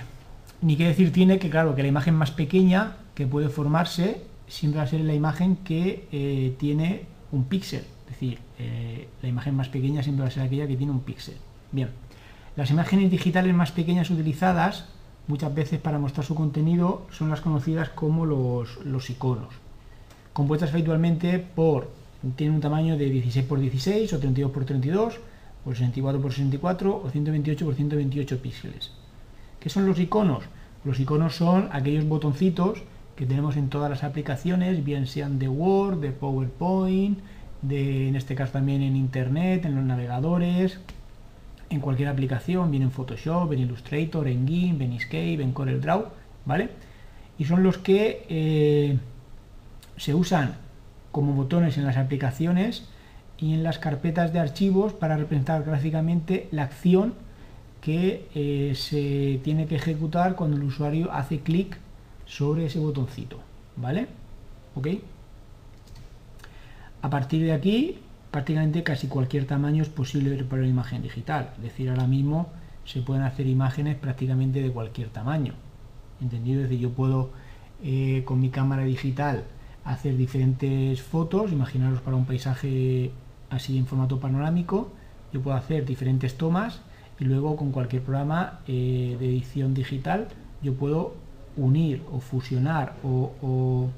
ni 0.62 0.78
qué 0.78 0.88
decir 0.88 1.12
tiene 1.12 1.40
que, 1.40 1.50
claro, 1.50 1.76
que 1.76 1.82
la 1.82 1.88
imagen 1.88 2.16
más 2.16 2.32
pequeña 2.32 2.98
que 3.14 3.28
puede 3.28 3.50
formarse 3.50 4.22
siempre 4.48 4.80
va 4.80 4.84
a 4.84 4.88
ser 4.88 5.02
la 5.02 5.14
imagen 5.14 5.58
que 5.58 6.08
eh, 6.12 6.56
tiene 6.58 7.06
un 7.32 7.46
píxel. 7.46 7.84
Es 8.06 8.12
decir, 8.12 8.40
eh, 8.60 9.08
la 9.22 9.28
imagen 9.28 9.56
más 9.56 9.70
pequeña 9.70 10.04
siempre 10.04 10.24
va 10.24 10.30
a 10.30 10.32
ser 10.32 10.44
aquella 10.44 10.68
que 10.68 10.78
tiene 10.78 10.92
un 10.92 11.02
píxel. 11.02 11.36
Bien. 11.72 11.90
Las 12.56 12.72
imágenes 12.72 13.12
digitales 13.12 13.54
más 13.54 13.72
pequeñas 13.72 14.10
utilizadas 14.10 14.86
muchas 15.28 15.54
veces 15.54 15.80
para 15.80 16.00
mostrar 16.00 16.26
su 16.26 16.36
contenido 16.36 17.06
son 17.12 17.30
las 17.30 17.42
conocidas 17.42 17.90
como 17.90 18.26
los, 18.26 19.10
iconos, 19.10 19.54
compuestas 20.36 20.74
habitualmente 20.74 21.40
por, 21.40 21.92
tienen 22.36 22.56
un 22.56 22.62
tamaño 22.62 22.98
de 22.98 23.10
16 23.10 23.46
x 23.50 23.62
16 23.62 24.14
o 24.14 24.20
32 24.20 24.52
x 24.52 24.66
32 24.66 25.20
o 25.66 25.70
64 25.72 26.20
x 26.20 26.36
64 26.36 27.02
o 27.06 27.10
128 27.10 27.66
x 27.66 27.76
128 27.78 28.42
píxeles. 28.42 28.92
¿Qué 29.62 29.70
son 29.70 29.86
los 29.86 29.98
iconos? 29.98 30.44
Los 30.84 31.00
iconos 31.00 31.36
son 31.38 31.70
aquellos 31.72 32.06
botoncitos 32.06 32.84
que 33.16 33.26
tenemos 33.26 33.56
en 33.56 33.70
todas 33.70 33.90
las 33.90 34.04
aplicaciones, 34.04 34.84
bien 34.84 35.08
sean 35.08 35.40
de 35.40 35.48
Word, 35.48 36.02
de 36.02 36.12
PowerPoint, 36.12 37.18
de, 37.62 38.10
en 38.10 38.18
este 38.18 38.36
caso 38.36 38.52
también 38.52 38.82
en 38.82 38.98
Internet, 38.98 39.64
en 39.64 39.76
los 39.76 39.86
navegadores, 39.86 40.80
en 41.70 41.80
cualquier 41.80 42.10
aplicación, 42.10 42.72
bien 42.72 42.84
en 42.84 42.92
Photoshop, 42.92 43.54
en 43.54 43.60
Illustrator, 43.60 44.28
en 44.28 44.46
GIMP, 44.46 44.82
en 44.82 44.92
Escape, 44.92 45.42
en 45.42 45.54
CorelDRAW, 45.54 46.08
¿vale? 46.46 46.72
Y 47.38 47.46
son 47.46 47.64
los 47.64 47.78
que 47.78 48.26
eh, 48.28 48.98
se 49.98 50.14
usan 50.14 50.56
como 51.12 51.34
botones 51.34 51.78
en 51.78 51.86
las 51.86 51.98
aplicaciones 51.98 52.88
y 53.38 53.54
en 53.54 53.64
las 53.64 53.80
carpetas 53.80 54.34
de 54.34 54.40
archivos 54.40 54.94
para 54.94 55.18
representar 55.18 55.64
gráficamente 55.64 56.48
la 56.52 56.64
acción 56.64 57.14
que 57.82 58.28
eh, 58.34 58.74
se 58.76 59.40
tiene 59.44 59.68
que 59.68 59.76
ejecutar 59.76 60.36
cuando 60.36 60.58
el 60.58 60.64
usuario 60.64 61.12
hace 61.12 61.40
clic 61.40 61.78
sobre 62.26 62.66
ese 62.66 62.80
botoncito, 62.80 63.40
¿vale? 63.76 64.08
¿Ok? 64.76 64.88
A 67.02 67.10
partir 67.10 67.44
de 67.44 67.54
aquí 67.54 68.00
prácticamente 68.32 68.84
casi 68.84 69.08
cualquier 69.08 69.46
tamaño 69.46 69.82
es 69.82 69.88
posible 69.88 70.44
para 70.44 70.62
una 70.62 70.70
imagen 70.70 71.02
digital. 71.02 71.52
Es 71.56 71.64
decir, 71.64 71.90
ahora 71.90 72.08
mismo 72.08 72.50
se 72.84 73.02
pueden 73.02 73.24
hacer 73.24 73.48
imágenes 73.48 73.96
prácticamente 73.96 74.62
de 74.62 74.72
cualquier 74.72 75.08
tamaño. 75.08 75.54
¿Entendido? 76.20 76.62
Es 76.62 76.70
decir, 76.70 76.82
yo 76.82 76.90
puedo 76.90 77.30
eh, 77.82 78.24
con 78.26 78.42
mi 78.42 78.50
cámara 78.50 78.84
digital 78.84 79.46
hacer 79.86 80.18
diferentes 80.18 81.02
fotos, 81.02 81.52
imaginaros 81.52 82.02
para 82.02 82.18
un 82.18 82.26
paisaje 82.26 83.12
así 83.50 83.78
en 83.78 83.86
formato 83.86 84.20
panorámico, 84.20 84.92
yo 85.32 85.42
puedo 85.42 85.56
hacer 85.56 85.86
diferentes 85.86 86.38
tomas 86.38 86.82
y 87.20 87.26
luego 87.26 87.56
con 87.56 87.72
cualquier 87.72 88.02
programa 88.02 88.60
eh, 88.68 89.16
de 89.20 89.26
edición 89.26 89.74
digital 89.74 90.28
yo 90.62 90.74
puedo 90.74 91.14
unir 91.56 92.04
o 92.12 92.20
fusionar 92.20 92.96
o 93.04 93.90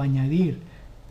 añadir 0.00 0.60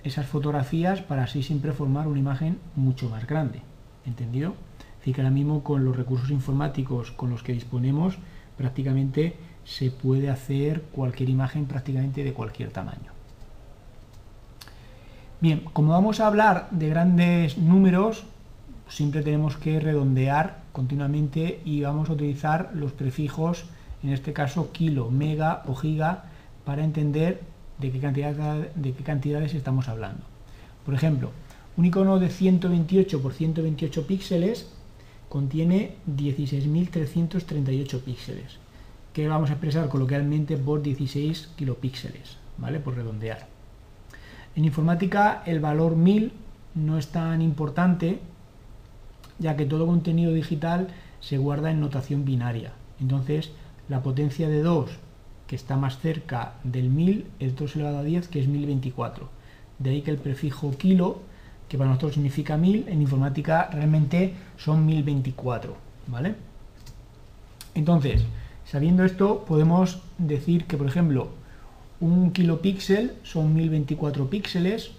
esas 0.03 0.25
fotografías 0.25 1.01
para 1.01 1.23
así 1.23 1.43
siempre 1.43 1.73
formar 1.73 2.07
una 2.07 2.19
imagen 2.19 2.57
mucho 2.75 3.09
más 3.09 3.27
grande. 3.27 3.61
¿Entendido? 4.05 4.53
Así 5.01 5.13
que 5.13 5.21
ahora 5.21 5.31
mismo 5.31 5.63
con 5.63 5.85
los 5.85 5.95
recursos 5.95 6.31
informáticos 6.31 7.11
con 7.11 7.29
los 7.29 7.43
que 7.43 7.53
disponemos 7.53 8.17
prácticamente 8.57 9.35
se 9.65 9.91
puede 9.91 10.29
hacer 10.29 10.81
cualquier 10.91 11.29
imagen 11.29 11.65
prácticamente 11.65 12.23
de 12.23 12.33
cualquier 12.33 12.71
tamaño. 12.71 13.16
Bien, 15.39 15.61
como 15.71 15.91
vamos 15.91 16.19
a 16.19 16.25
hablar 16.25 16.67
de 16.71 16.89
grandes 16.89 17.59
números, 17.59 18.23
siempre 18.89 19.21
tenemos 19.21 19.55
que 19.55 19.79
redondear 19.79 20.63
continuamente 20.71 21.61
y 21.63 21.81
vamos 21.81 22.09
a 22.09 22.13
utilizar 22.13 22.71
los 22.73 22.91
prefijos, 22.91 23.65
en 24.01 24.13
este 24.13 24.33
caso 24.33 24.71
kilo, 24.71 25.11
mega 25.11 25.61
o 25.67 25.75
giga, 25.75 26.23
para 26.65 26.83
entender 26.83 27.41
de 27.77 27.91
qué, 27.91 27.99
cantidad, 27.99 28.33
de 28.33 28.93
qué 28.93 29.03
cantidades 29.03 29.53
estamos 29.53 29.87
hablando. 29.89 30.23
Por 30.83 30.95
ejemplo, 30.95 31.29
un 31.77 31.85
icono 31.85 32.17
de 32.17 32.29
128 32.29 33.21
por 33.21 33.33
128 33.33 34.07
píxeles 34.07 34.67
contiene 35.29 35.97
16.338 36.09 38.01
píxeles, 38.01 38.57
que 39.13 39.27
vamos 39.27 39.51
a 39.51 39.53
expresar 39.53 39.87
coloquialmente 39.87 40.57
por 40.57 40.81
16 40.81 41.49
kilopíxeles, 41.55 42.37
¿vale? 42.57 42.79
Por 42.79 42.95
redondear. 42.95 43.56
En 44.57 44.65
informática 44.65 45.43
el 45.45 45.59
valor 45.59 45.95
1000 45.95 46.33
no 46.73 46.97
es 46.97 47.09
tan 47.09 47.43
importante, 47.43 48.19
ya 49.37 49.55
que 49.55 49.67
todo 49.67 49.85
contenido 49.85 50.33
digital 50.33 50.87
se 51.19 51.37
guarda 51.37 51.69
en 51.69 51.79
notación 51.79 52.25
binaria. 52.25 52.71
Entonces, 52.99 53.51
la 53.87 54.01
potencia 54.01 54.49
de 54.49 54.63
2 54.63 54.89
que 55.45 55.55
está 55.55 55.77
más 55.77 55.99
cerca 55.99 56.55
del 56.63 56.89
1000 56.89 57.27
es 57.39 57.55
2 57.55 57.75
elevado 57.75 57.99
a 57.99 58.03
10, 58.03 58.29
que 58.29 58.39
es 58.39 58.47
1024. 58.47 59.29
De 59.77 59.91
ahí 59.91 60.01
que 60.01 60.09
el 60.09 60.17
prefijo 60.17 60.75
kilo, 60.75 61.19
que 61.69 61.77
para 61.77 61.91
nosotros 61.91 62.15
significa 62.15 62.57
1000, 62.57 62.87
en 62.87 62.99
informática 62.99 63.69
realmente 63.71 64.33
son 64.57 64.87
1024. 64.87 65.77
¿vale? 66.07 66.33
Entonces, 67.75 68.25
sabiendo 68.65 69.05
esto, 69.05 69.45
podemos 69.47 70.01
decir 70.17 70.65
que, 70.65 70.77
por 70.77 70.87
ejemplo, 70.87 71.29
un 71.99 72.31
kilopíxel 72.31 73.13
son 73.23 73.53
1024 73.53 74.29
píxeles, 74.29 74.91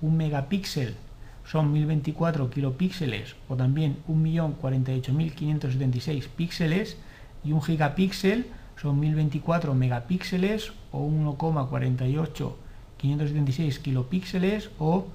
un 0.00 0.16
megapíxel 0.16 0.96
son 1.44 1.70
1024 1.72 2.50
kilopíxeles 2.50 3.36
o 3.48 3.56
también 3.56 3.98
1.048.576 4.08 6.28
píxeles 6.28 6.96
y 7.44 7.52
un 7.52 7.62
gigapíxel 7.62 8.46
son 8.80 8.98
1024 9.00 9.74
megapíxeles 9.74 10.72
o 10.90 11.06
1,48 11.06 12.52
576 12.96 13.78
kilopíxeles 13.78 14.70
o, 14.78 15.06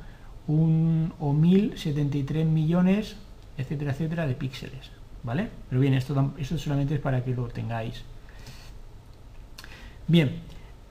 un, 0.47 1.13
o 1.19 1.33
1073 1.33 2.45
millones, 2.45 3.15
etcétera, 3.57 3.91
etcétera, 3.91 4.27
de 4.27 4.35
píxeles. 4.35 4.91
¿Vale? 5.23 5.49
Pero 5.69 5.81
bien, 5.81 5.93
esto, 5.93 6.33
esto 6.37 6.57
solamente 6.57 6.95
es 6.95 6.99
para 6.99 7.23
que 7.23 7.35
lo 7.35 7.47
tengáis. 7.47 8.03
Bien, 10.07 10.41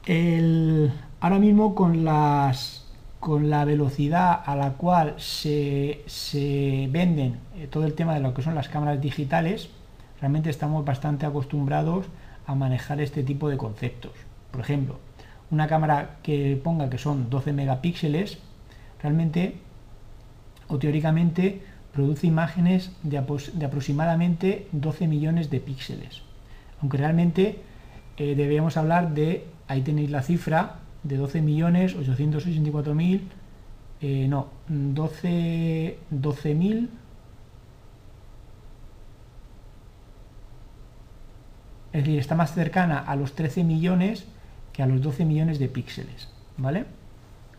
ahora 0.06 1.38
mismo 1.38 1.74
con 1.74 2.04
la 2.04 3.64
velocidad 3.64 4.42
a 4.44 4.56
la 4.56 4.72
cual 4.72 5.14
se, 5.18 6.02
venden 6.90 7.38
eh, 7.56 7.66
todo 7.70 7.84
el 7.84 7.94
tema 7.94 8.14
de 8.14 8.20
lo 8.20 8.32
que 8.34 8.42
son 8.42 8.54
las 8.54 8.68
cámaras 8.68 9.00
digitales, 9.00 9.68
realmente 10.20 10.50
estamos 10.50 10.84
bastante 10.84 11.26
acostumbrados 11.26 12.06
a 12.46 12.54
manejar 12.54 13.00
este 13.00 13.22
tipo 13.22 13.48
de 13.48 13.56
conceptos. 13.56 14.12
Por 14.50 14.60
ejemplo, 14.60 14.98
una 15.50 15.68
cámara 15.68 16.18
que 16.22 16.60
ponga 16.62 16.90
que 16.90 16.98
son 16.98 17.28
12 17.30 17.52
megapíxeles, 17.52 18.38
realmente 19.02 19.58
o 20.68 20.78
teóricamente 20.78 21.62
produce 21.92 22.26
imágenes 22.26 22.92
de, 23.02 23.18
aproximadamente 23.18 24.68
12 24.72 25.08
millones 25.08 25.50
de 25.50 25.60
píxeles. 25.60 26.22
Aunque 26.80 26.96
realmente 26.96 27.62
eh, 28.16 28.60
hablar 28.76 29.12
de, 29.12 29.46
ahí 29.70 29.82
tenéis 29.82 30.10
la 30.10 30.22
cifra, 30.22 30.80
de 31.02 31.16
12 31.16 31.42
millones 31.42 31.94
864 31.94 32.94
mil, 32.94 33.28
eh, 34.00 34.26
no, 34.28 34.48
12 34.68 35.98
12.000 36.10 36.88
Es 41.92 42.04
decir, 42.04 42.20
está 42.20 42.36
más 42.36 42.54
cercana 42.54 43.00
a 43.00 43.16
los 43.16 43.34
13 43.34 43.64
millones 43.64 44.24
que 44.72 44.80
a 44.82 44.86
los 44.86 45.02
12 45.02 45.24
millones 45.24 45.58
de 45.58 45.68
píxeles. 45.68 46.28
¿Vale? 46.56 46.84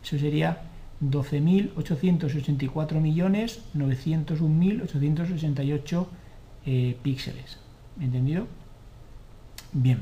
Eso 0.02 0.18
sería 0.18 0.62
12.884 1.04 3.02
millones 3.02 3.62
901.868 3.76 6.08
eh, 6.66 6.98
píxeles. 7.02 7.60
¿Entendido? 8.00 8.48
Bien. 9.74 10.00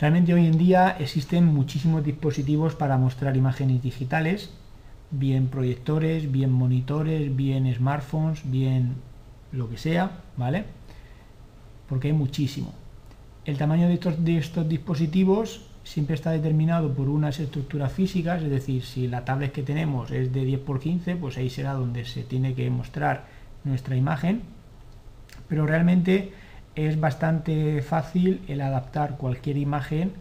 Realmente 0.00 0.34
hoy 0.34 0.46
en 0.46 0.58
día 0.58 0.96
existen 0.98 1.44
muchísimos 1.44 2.02
dispositivos 2.02 2.74
para 2.74 2.96
mostrar 2.96 3.36
imágenes 3.36 3.82
digitales, 3.82 4.50
bien 5.12 5.46
proyectores, 5.48 6.32
bien 6.32 6.50
monitores, 6.50 7.36
bien 7.36 7.72
smartphones, 7.72 8.50
bien 8.50 8.94
lo 9.52 9.68
que 9.68 9.76
sea, 9.76 10.22
¿vale? 10.36 10.64
porque 11.90 12.06
hay 12.06 12.14
muchísimo. 12.14 12.72
El 13.44 13.58
tamaño 13.58 13.88
de 13.88 13.94
estos, 14.38 14.68
dispositivos 14.68 15.66
siempre 15.82 16.14
está 16.14 16.30
determinado 16.30 16.94
por 16.94 17.08
unas 17.08 17.40
estructuras 17.40 17.92
físicas, 17.92 18.42
es 18.44 18.48
decir, 18.48 18.84
si 18.84 19.08
la 19.08 19.24
tablet 19.24 19.50
que 19.50 19.64
tenemos 19.64 20.12
es 20.12 20.32
de 20.32 20.44
10 20.44 20.60
x 20.60 20.80
15, 20.80 21.16
pues 21.16 21.36
ahí 21.36 21.50
será 21.50 21.72
donde 21.72 22.04
se 22.04 22.22
tiene 22.22 22.54
que 22.54 22.70
mostrar 22.70 23.26
nuestra 23.64 23.96
imagen, 23.96 24.42
pero 25.48 25.66
realmente 25.66 26.32
es 26.74 27.00
bastante 27.00 27.82
fácil 27.82 28.42
el 28.48 28.60
adaptar 28.60 29.16
cualquier 29.16 29.56
imagen 29.56 30.12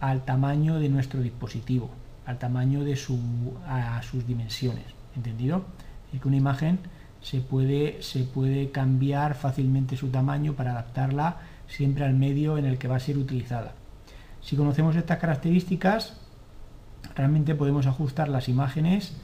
al 0.00 0.24
tamaño 0.24 0.78
de 0.78 0.88
nuestro 0.88 1.20
dispositivo. 1.20 1.90
al 2.26 2.38
tamaño 2.38 2.84
de 2.84 2.94
su, 2.94 3.18
a 3.66 4.02
sus 4.02 4.26
dimensiones. 4.26 4.84
¿Entendido? 5.16 5.64
Y 6.12 6.18
que 6.18 6.28
una 6.28 6.36
imagen 6.36 6.78
se 7.22 7.40
puede, 7.40 8.02
se 8.02 8.22
puede 8.24 8.70
cambiar 8.70 9.34
fácilmente 9.34 9.96
su 9.96 10.08
tamaño 10.08 10.52
para 10.52 10.72
adaptarla 10.72 11.38
siempre 11.68 12.04
al 12.04 12.12
medio 12.12 12.58
en 12.58 12.66
el 12.66 12.76
que 12.76 12.86
va 12.86 12.96
a 12.96 13.00
ser 13.00 13.16
utilizada. 13.16 13.72
Si 14.42 14.56
conocemos 14.56 14.94
estas 14.96 15.18
características, 15.18 16.18
realmente 17.14 17.54
podemos 17.54 17.86
ajustar 17.86 18.28
las 18.28 18.48
imágenes, 18.50 19.16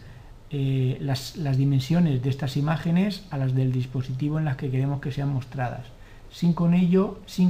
eh, 0.51 0.97
las, 1.01 1.37
las, 1.37 1.57
dimensiones 1.57 2.23
de 2.23 2.31
estas 2.31 2.57
imágenes 2.57 3.25
a 3.31 3.39
las 3.39 3.55
del 3.55 3.71
dispositivo 3.73 4.39
en 4.39 4.45
las 4.45 4.57
que 4.57 4.71
queremos 4.71 5.01
que 5.01 5.13
sean 5.13 5.29
mostradas, 5.29 5.87
sin, 6.35 6.53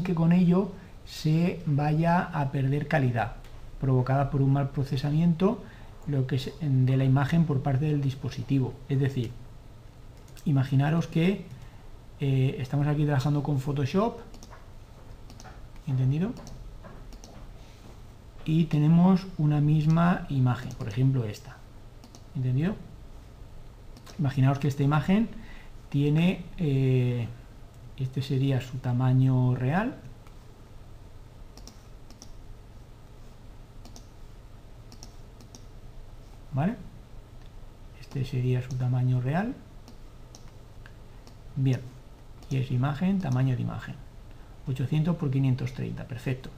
que 0.03 0.15
con 0.15 0.33
ello 0.33 0.73
se 1.07 1.63
vaya 1.65 2.21
a 2.21 2.53
perder 2.53 2.87
calidad, 2.87 3.37
provocada 3.81 4.31
por 4.31 4.43
un 4.43 4.53
mal 4.53 4.71
procesamiento 4.71 5.65
de 6.07 6.97
la 6.97 7.05
imagen 7.05 7.47
por 7.47 7.63
parte 7.63 7.87
del 7.87 8.03
dispositivo. 8.03 8.75
Es 8.91 9.01
decir, 9.01 9.31
imaginaros 10.45 11.07
que 11.07 11.47
eh, 12.21 12.57
estamos 12.59 12.87
aquí 12.87 13.05
trabajando 13.05 13.43
con 13.43 13.59
Photoshop, 13.59 14.19
¿entendido? 15.87 16.33
Y 18.45 18.65
tenemos 18.65 19.27
una 19.39 19.63
misma 19.63 20.27
imagen, 20.29 20.71
por 20.75 20.89
ejemplo 20.89 21.25
esta, 21.25 21.57
¿entendido? 22.37 22.75
Imaginaos 24.19 24.59
que 24.59 24.69
esta 24.69 24.83
imagen 24.83 25.29
tiene, 25.89 26.45
eh, 26.59 27.29
este 27.97 28.23
sería 28.23 28.61
su 28.61 28.79
tamaño 28.79 29.55
real, 29.55 29.97
¿vale? 36.53 36.77
Este 38.01 38.25
sería 38.25 38.63
su 38.63 38.77
tamaño 38.77 39.21
real. 39.21 39.55
Bien, 41.57 41.81
y 42.51 42.57
es 42.57 42.71
imagen, 42.71 43.21
tamaño 43.21 43.55
de 43.57 43.63
imagen. 43.63 43.95
800 44.67 45.17
por 45.17 45.31
530, 45.31 46.05
perfecto. 46.05 46.51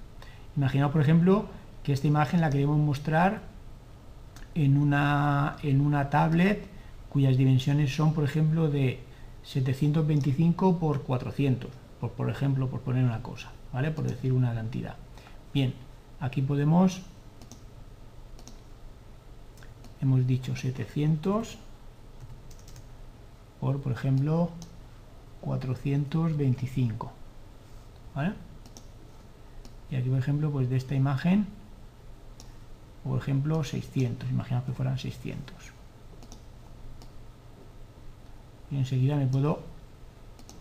Imaginaos, 0.57 0.93
por 0.93 1.03
ejemplo, 1.03 1.47
que 1.83 1.93
esta 1.93 2.07
imagen 2.07 2.41
la 2.41 2.51
queremos 2.51 2.79
mostrar 2.79 3.43
en 4.55 4.79
una, 4.79 5.57
en 5.63 5.81
una 5.81 6.09
tablet 6.09 6.67
cuyas 7.11 7.37
dimensiones 7.37 7.95
son, 7.95 8.15
por 8.15 8.25
ejemplo, 8.25 8.69
de 8.71 9.06
725 9.47 10.79
por 10.79 11.03
400, 11.03 11.71
por, 12.01 12.11
por 12.13 12.31
ejemplo, 12.31 12.69
por 12.69 12.81
poner 12.81 13.05
una 13.05 13.23
cosa, 13.23 13.53
¿vale? 13.73 13.91
Por 13.91 14.07
decir 14.07 14.33
una 14.33 14.55
cantidad. 14.55 14.97
Bien, 15.55 15.75
aquí 16.21 16.43
podemos 16.43 17.03
hemos 20.01 20.27
dicho 20.27 20.55
700 20.57 21.59
por, 23.61 23.81
por 23.81 23.93
ejemplo, 23.93 24.51
425. 25.41 27.13
¿Vale? 28.15 28.33
Y 29.91 29.97
aquí, 29.97 30.09
por 30.09 30.19
ejemplo, 30.19 30.51
pues 30.51 30.69
de 30.69 30.77
esta 30.77 30.95
imagen, 30.95 31.47
por 33.05 33.19
ejemplo, 33.19 33.63
600. 33.63 34.31
Imaginad 34.31 34.65
que 34.65 34.73
fueran 34.73 34.99
600. 34.99 35.76
Y 38.71 38.77
enseguida 38.77 39.17
me 39.17 39.27
puedo 39.27 39.61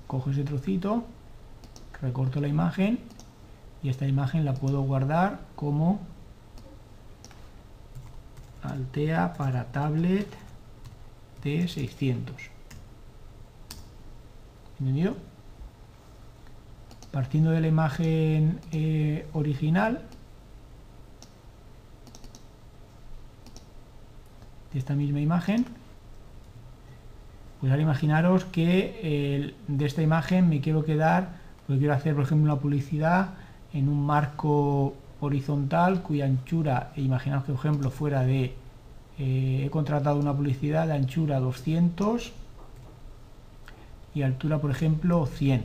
cojo 0.08 0.32
ese 0.32 0.44
trocito, 0.44 1.04
recorto 2.02 2.40
la 2.40 2.48
imagen 2.48 3.00
y 3.82 3.90
esta 3.90 4.08
imagen 4.08 4.46
la 4.46 4.54
puedo 4.54 4.82
guardar 4.82 5.40
como 5.56 6.00
Altea 8.64 9.34
para 9.34 9.66
tablet 9.66 10.28
de 11.44 11.68
600. 11.68 12.36
¿Entendido? 14.80 15.16
Partiendo 17.12 17.52
de 17.52 17.62
la 17.62 17.68
imagen 17.68 18.60
eh, 18.72 19.28
original, 19.34 20.02
de 24.74 24.80
esta 24.80 24.96
misma 24.96 25.22
imagen, 25.22 25.66
pues 27.66 27.72
ahora 27.72 27.82
imaginaros 27.82 28.46
que 28.46 29.56
de 29.68 29.86
esta 29.88 30.04
imagen 30.04 30.50
me 30.50 30.62
quiero 30.62 30.86
quedar, 30.86 31.30
porque 31.66 31.80
quiero 31.80 31.96
hacer 31.96 32.14
por 32.14 32.26
ejemplo 32.26 32.54
una 32.54 32.62
publicidad 32.62 33.30
en 33.74 33.90
un 33.90 34.06
marco 34.06 34.94
horizontal 35.20 36.04
cuya 36.04 36.26
anchura, 36.26 36.92
e 36.96 37.02
imaginaos 37.02 37.44
que 37.44 37.54
por 37.54 37.60
ejemplo 37.66 37.90
fuera 37.90 38.22
de, 38.22 38.54
eh, 39.18 39.64
he 39.66 39.70
contratado 39.72 40.20
una 40.20 40.32
publicidad 40.32 40.86
de 40.86 40.94
anchura 40.94 41.40
200 41.40 42.34
y 44.14 44.22
altura 44.22 44.60
por 44.60 44.70
ejemplo 44.70 45.26
100. 45.26 45.64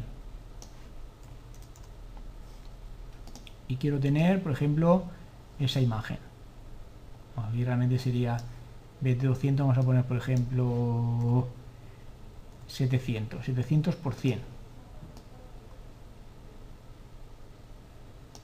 Y 3.68 3.76
quiero 3.76 4.00
tener 4.00 4.42
por 4.42 4.52
ejemplo 4.52 5.04
esa 5.58 5.82
imagen. 5.82 6.16
Aquí 7.36 7.62
realmente 7.62 7.98
sería, 7.98 8.38
de 9.02 9.14
200 9.16 9.66
vamos 9.66 9.76
a 9.76 9.82
poner 9.86 10.04
por 10.04 10.16
ejemplo 10.16 11.59
700, 12.70 13.44
700 13.44 13.96
por 13.96 14.14
100. 14.14 14.40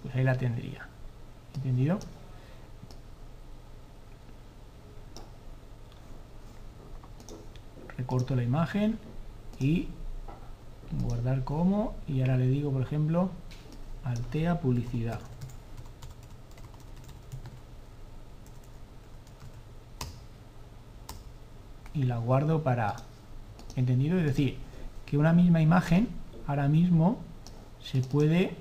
Pues 0.03 0.15
ahí 0.15 0.25
la 0.25 0.37
tendría. 0.37 0.89
¿Entendido? 1.55 1.99
Recorto 7.97 8.37
la 8.37 8.43
imagen 8.43 8.99
y 9.59 9.89
guardar 11.03 11.45
como 11.45 11.95
y 12.07 12.21
ahora 12.21 12.37
le 12.37 12.47
digo 12.47 12.71
por 12.71 12.83
ejemplo 12.83 13.31
altea 14.05 14.61
publicidad 14.61 15.19
y 21.95 22.03
la 22.05 22.19
guardo 22.19 22.63
para 22.63 22.95
entendido 23.77 24.19
es 24.19 24.25
decir 24.25 24.57
que 25.05 25.17
una 25.17 25.33
misma 25.33 25.61
imagen 25.61 26.09
ahora 26.47 26.69
mismo 26.69 27.19
se 27.81 28.01
puede 28.01 28.55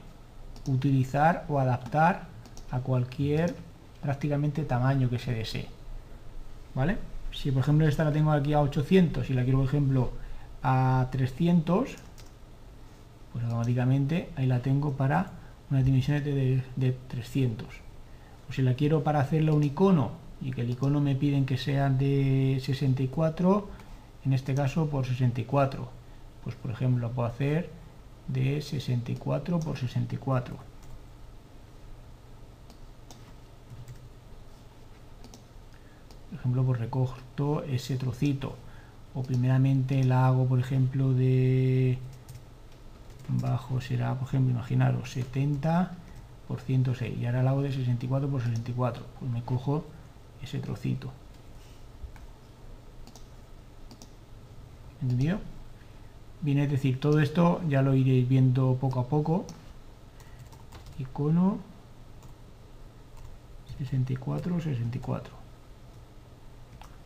utilizar 0.67 1.45
o 1.47 1.59
adaptar 1.59 2.27
a 2.71 2.79
cualquier 2.79 3.55
prácticamente 4.01 4.63
tamaño 4.63 5.09
que 5.09 5.19
se 5.19 5.33
desee. 5.33 5.67
¿Vale? 6.73 6.97
Si 7.31 7.51
por 7.51 7.63
ejemplo 7.63 7.87
esta 7.87 8.03
la 8.03 8.11
tengo 8.11 8.31
aquí 8.31 8.53
a 8.53 8.61
800 8.61 9.29
y 9.29 9.33
la 9.33 9.43
quiero 9.43 9.59
por 9.59 9.67
ejemplo 9.67 10.11
a 10.61 11.07
300, 11.11 11.95
pues 13.33 13.43
automáticamente 13.45 14.29
ahí 14.35 14.45
la 14.45 14.59
tengo 14.59 14.93
para 14.93 15.31
unas 15.69 15.85
dimensiones 15.85 16.23
de, 16.23 16.63
de 16.75 16.91
300. 17.07 17.67
O 18.49 18.53
si 18.53 18.61
la 18.61 18.75
quiero 18.75 19.03
para 19.03 19.19
hacerle 19.19 19.51
un 19.51 19.63
icono 19.63 20.11
y 20.41 20.51
que 20.51 20.61
el 20.61 20.69
icono 20.69 21.01
me 21.01 21.15
piden 21.15 21.45
que 21.45 21.57
sea 21.57 21.89
de 21.89 22.59
64, 22.61 23.67
en 24.25 24.33
este 24.33 24.55
caso 24.55 24.89
por 24.89 25.05
64, 25.05 25.87
pues 26.43 26.55
por 26.55 26.71
ejemplo 26.71 27.11
puedo 27.11 27.27
hacer 27.27 27.69
de 28.27 28.61
64 28.61 29.59
por 29.59 29.77
64 29.77 30.57
por 36.29 36.39
ejemplo 36.39 36.63
pues 36.63 36.79
recorto 36.79 37.63
ese 37.63 37.97
trocito. 37.97 38.55
O 39.13 39.23
primeramente 39.23 40.03
la 40.03 40.27
hago 40.27 40.45
por 40.45 40.59
ejemplo 40.59 41.13
de 41.13 41.97
bajo 43.29 43.79
será 43.79 44.15
por 44.15 44.27
ejemplo 44.27 44.51
imaginaros 44.51 45.11
70 45.11 45.93
por 46.47 46.59
106 46.59 47.17
y 47.17 47.25
ahora 47.25 47.41
la 47.41 47.51
hago 47.51 47.61
de 47.61 47.71
64 47.71 48.27
por 48.27 48.41
64 48.41 49.05
pues 49.19 49.31
me 49.31 49.41
cojo 49.43 49.85
ese 50.43 50.59
trocito 50.59 51.11
¿entendido? 55.05 55.39
Bien, 56.41 56.59
es 56.59 56.69
decir, 56.69 56.99
todo 56.99 57.19
esto 57.19 57.61
ya 57.69 57.81
lo 57.81 57.95
iréis 57.95 58.27
viendo 58.27 58.75
poco 58.75 58.99
a 58.99 59.07
poco. 59.07 59.45
Icono 60.99 61.59
64, 63.77 64.59
64. 64.59 65.33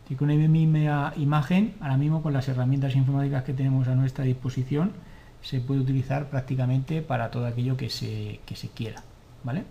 Y 0.08 0.14
con 0.16 0.28
la 0.28 0.34
misma 0.34 1.12
imagen, 1.16 1.74
ahora 1.80 1.96
mismo 1.96 2.22
con 2.22 2.32
las 2.32 2.48
herramientas 2.48 2.96
informáticas 2.96 3.44
que 3.44 3.54
tenemos 3.54 3.86
a 3.86 3.94
nuestra 3.94 4.24
disposición, 4.24 4.92
se 5.40 5.60
puede 5.60 5.80
utilizar 5.80 6.28
prácticamente 6.28 7.00
para 7.00 7.30
todo 7.30 7.46
aquello 7.46 7.76
que 7.76 7.90
se, 7.90 8.40
se 8.52 8.68
quiera. 8.68 9.02
¿vale? 9.44 9.64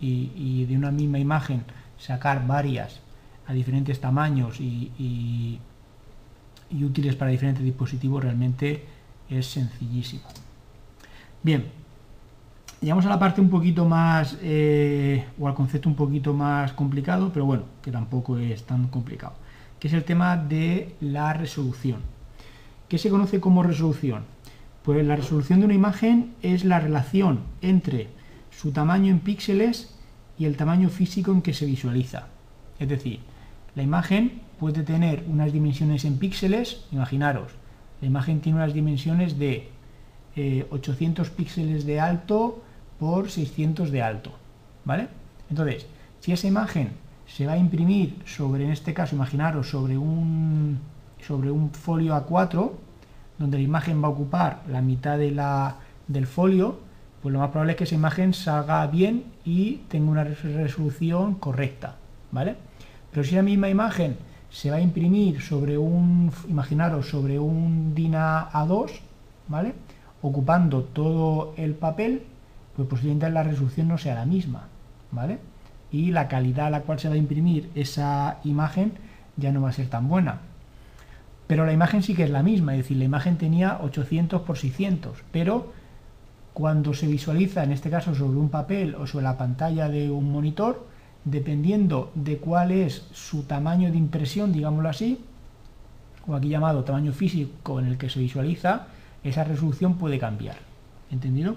Y, 0.00 0.64
de 0.64 0.76
una 0.76 0.90
misma 0.92 1.18
imagen 1.18 1.64
sacar 1.98 2.46
varias 2.46 3.00
a 3.46 3.52
diferentes 3.52 4.00
tamaños 4.00 4.60
y 4.60 5.58
útiles 6.72 7.16
para 7.16 7.30
diferentes 7.30 7.64
dispositivos 7.64 8.22
realmente 8.22 8.84
es 9.28 9.46
sencillísimo. 9.46 10.22
Bien, 11.42 11.64
Llegamos 12.80 13.04
a 13.04 13.10
la 13.10 13.18
parte 13.18 13.42
un 13.42 13.50
poquito 13.50 13.84
más, 13.84 14.38
eh, 14.40 15.26
o 15.38 15.46
al 15.46 15.54
concepto 15.54 15.86
un 15.90 15.94
poquito 15.94 16.32
más 16.32 16.72
complicado, 16.72 17.30
pero 17.30 17.44
bueno, 17.44 17.64
que 17.82 17.92
tampoco 17.92 18.38
es 18.38 18.62
tan 18.62 18.88
complicado, 18.88 19.34
que 19.78 19.88
es 19.88 19.92
el 19.92 20.02
tema 20.02 20.38
de 20.38 20.94
la 21.02 21.34
resolución. 21.34 22.00
¿Qué 22.88 22.96
se 22.96 23.10
conoce 23.10 23.38
como 23.38 23.62
resolución? 23.62 24.22
Pues 24.82 25.06
la 25.06 25.14
resolución 25.14 25.60
de 25.60 25.66
una 25.66 25.74
imagen 25.74 26.32
es 26.40 26.64
la 26.64 26.80
relación 26.80 27.40
entre 27.60 28.08
su 28.50 28.72
tamaño 28.72 29.10
en 29.10 29.20
píxeles 29.20 29.94
y 30.38 30.46
el 30.46 30.56
tamaño 30.56 30.88
físico 30.88 31.32
en 31.32 31.42
que 31.42 31.52
se 31.52 31.66
visualiza. 31.66 32.28
Es 32.78 32.88
decir, 32.88 33.20
la 33.74 33.82
imagen 33.82 34.40
puede 34.60 34.82
tener 34.82 35.24
unas 35.26 35.52
dimensiones 35.52 36.04
en 36.04 36.18
píxeles, 36.18 36.84
imaginaros, 36.92 37.52
la 38.02 38.06
imagen 38.06 38.40
tiene 38.40 38.58
unas 38.58 38.74
dimensiones 38.74 39.38
de 39.38 39.70
800 40.70 41.26
eh, 41.26 41.30
píxeles 41.34 41.86
de 41.86 41.98
alto 41.98 42.62
por 42.98 43.30
600 43.30 43.90
de 43.90 44.02
alto, 44.02 44.32
¿vale? 44.84 45.08
Entonces, 45.48 45.86
si 46.20 46.32
esa 46.32 46.46
imagen 46.46 46.90
se 47.26 47.46
va 47.46 47.52
a 47.52 47.58
imprimir 47.58 48.16
sobre, 48.26 48.64
en 48.64 48.70
este 48.70 48.92
caso, 48.92 49.16
imaginaros, 49.16 49.70
sobre 49.70 49.96
un, 49.96 50.78
sobre 51.26 51.50
un 51.50 51.70
folio 51.70 52.14
A4, 52.14 52.70
donde 53.38 53.56
la 53.56 53.64
imagen 53.64 54.02
va 54.02 54.08
a 54.08 54.10
ocupar 54.10 54.62
la 54.68 54.82
mitad 54.82 55.16
de 55.16 55.30
la, 55.30 55.76
del 56.06 56.26
folio, 56.26 56.80
pues 57.22 57.32
lo 57.32 57.38
más 57.38 57.48
probable 57.48 57.72
es 57.72 57.78
que 57.78 57.84
esa 57.84 57.94
imagen 57.94 58.34
salga 58.34 58.86
bien 58.86 59.24
y 59.44 59.76
tenga 59.88 60.10
una 60.10 60.24
resolución 60.24 61.36
correcta, 61.36 61.96
¿vale? 62.30 62.56
Pero 63.10 63.24
si 63.24 63.34
la 63.34 63.42
misma 63.42 63.70
imagen 63.70 64.16
se 64.50 64.70
va 64.70 64.76
a 64.76 64.80
imprimir 64.80 65.40
sobre 65.40 65.78
un, 65.78 66.32
imaginaros, 66.48 67.08
sobre 67.08 67.38
un 67.38 67.94
DINA 67.94 68.50
A2, 68.50 68.90
¿vale? 69.48 69.74
Ocupando 70.22 70.82
todo 70.82 71.54
el 71.56 71.74
papel, 71.74 72.24
pues 72.76 72.88
posiblemente 72.88 73.30
la 73.30 73.42
resolución 73.42 73.88
no 73.88 73.98
sea 73.98 74.14
la 74.14 74.26
misma, 74.26 74.68
¿vale? 75.12 75.38
Y 75.92 76.10
la 76.10 76.28
calidad 76.28 76.66
a 76.66 76.70
la 76.70 76.82
cual 76.82 76.98
se 76.98 77.08
va 77.08 77.14
a 77.14 77.18
imprimir 77.18 77.70
esa 77.74 78.38
imagen 78.44 78.92
ya 79.36 79.52
no 79.52 79.62
va 79.62 79.70
a 79.70 79.72
ser 79.72 79.88
tan 79.88 80.08
buena. 80.08 80.40
Pero 81.46 81.66
la 81.66 81.72
imagen 81.72 82.02
sí 82.02 82.14
que 82.14 82.24
es 82.24 82.30
la 82.30 82.42
misma, 82.42 82.74
es 82.74 82.78
decir, 82.78 82.96
la 82.96 83.04
imagen 83.04 83.36
tenía 83.36 83.78
800 83.82 84.42
por 84.42 84.58
600, 84.58 85.24
pero 85.32 85.72
cuando 86.52 86.94
se 86.94 87.06
visualiza, 87.06 87.64
en 87.64 87.72
este 87.72 87.90
caso 87.90 88.14
sobre 88.14 88.38
un 88.38 88.50
papel 88.50 88.94
o 88.94 89.06
sobre 89.06 89.24
la 89.24 89.38
pantalla 89.38 89.88
de 89.88 90.10
un 90.10 90.30
monitor, 90.30 90.86
dependiendo 91.24 92.10
de 92.14 92.38
cuál 92.38 92.70
es 92.70 93.06
su 93.12 93.42
tamaño 93.42 93.90
de 93.90 93.98
impresión, 93.98 94.52
digámoslo 94.52 94.88
así, 94.88 95.20
o 96.26 96.34
aquí 96.34 96.48
llamado 96.48 96.84
tamaño 96.84 97.12
físico 97.12 97.80
en 97.80 97.86
el 97.86 97.98
que 97.98 98.10
se 98.10 98.20
visualiza, 98.20 98.86
esa 99.24 99.44
resolución 99.44 99.96
puede 99.98 100.18
cambiar. 100.18 100.56
¿Entendido? 101.10 101.56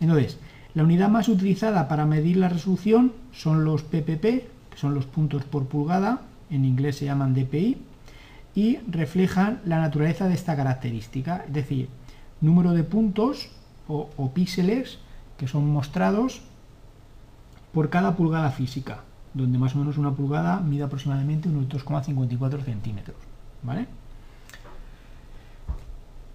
Entonces, 0.00 0.38
la 0.74 0.84
unidad 0.84 1.08
más 1.08 1.28
utilizada 1.28 1.88
para 1.88 2.06
medir 2.06 2.36
la 2.36 2.48
resolución 2.48 3.12
son 3.32 3.64
los 3.64 3.82
PPP, 3.82 4.22
que 4.22 4.76
son 4.76 4.94
los 4.94 5.06
puntos 5.06 5.44
por 5.44 5.66
pulgada, 5.66 6.22
en 6.50 6.64
inglés 6.64 6.96
se 6.96 7.04
llaman 7.04 7.34
DPI, 7.34 7.78
y 8.54 8.78
reflejan 8.88 9.60
la 9.64 9.80
naturaleza 9.80 10.28
de 10.28 10.34
esta 10.34 10.56
característica, 10.56 11.44
es 11.46 11.52
decir, 11.52 11.88
número 12.40 12.72
de 12.72 12.84
puntos 12.84 13.50
o, 13.88 14.10
o 14.16 14.32
píxeles 14.32 14.98
que 15.36 15.46
son 15.46 15.70
mostrados 15.70 16.42
por 17.76 17.90
cada 17.90 18.16
pulgada 18.16 18.50
física, 18.52 19.00
donde 19.34 19.58
más 19.58 19.74
o 19.74 19.78
menos 19.78 19.98
una 19.98 20.10
pulgada 20.10 20.60
mide 20.60 20.84
aproximadamente 20.84 21.50
unos 21.50 21.68
2,54 21.68 22.64
centímetros. 22.64 23.18
¿vale? 23.62 23.86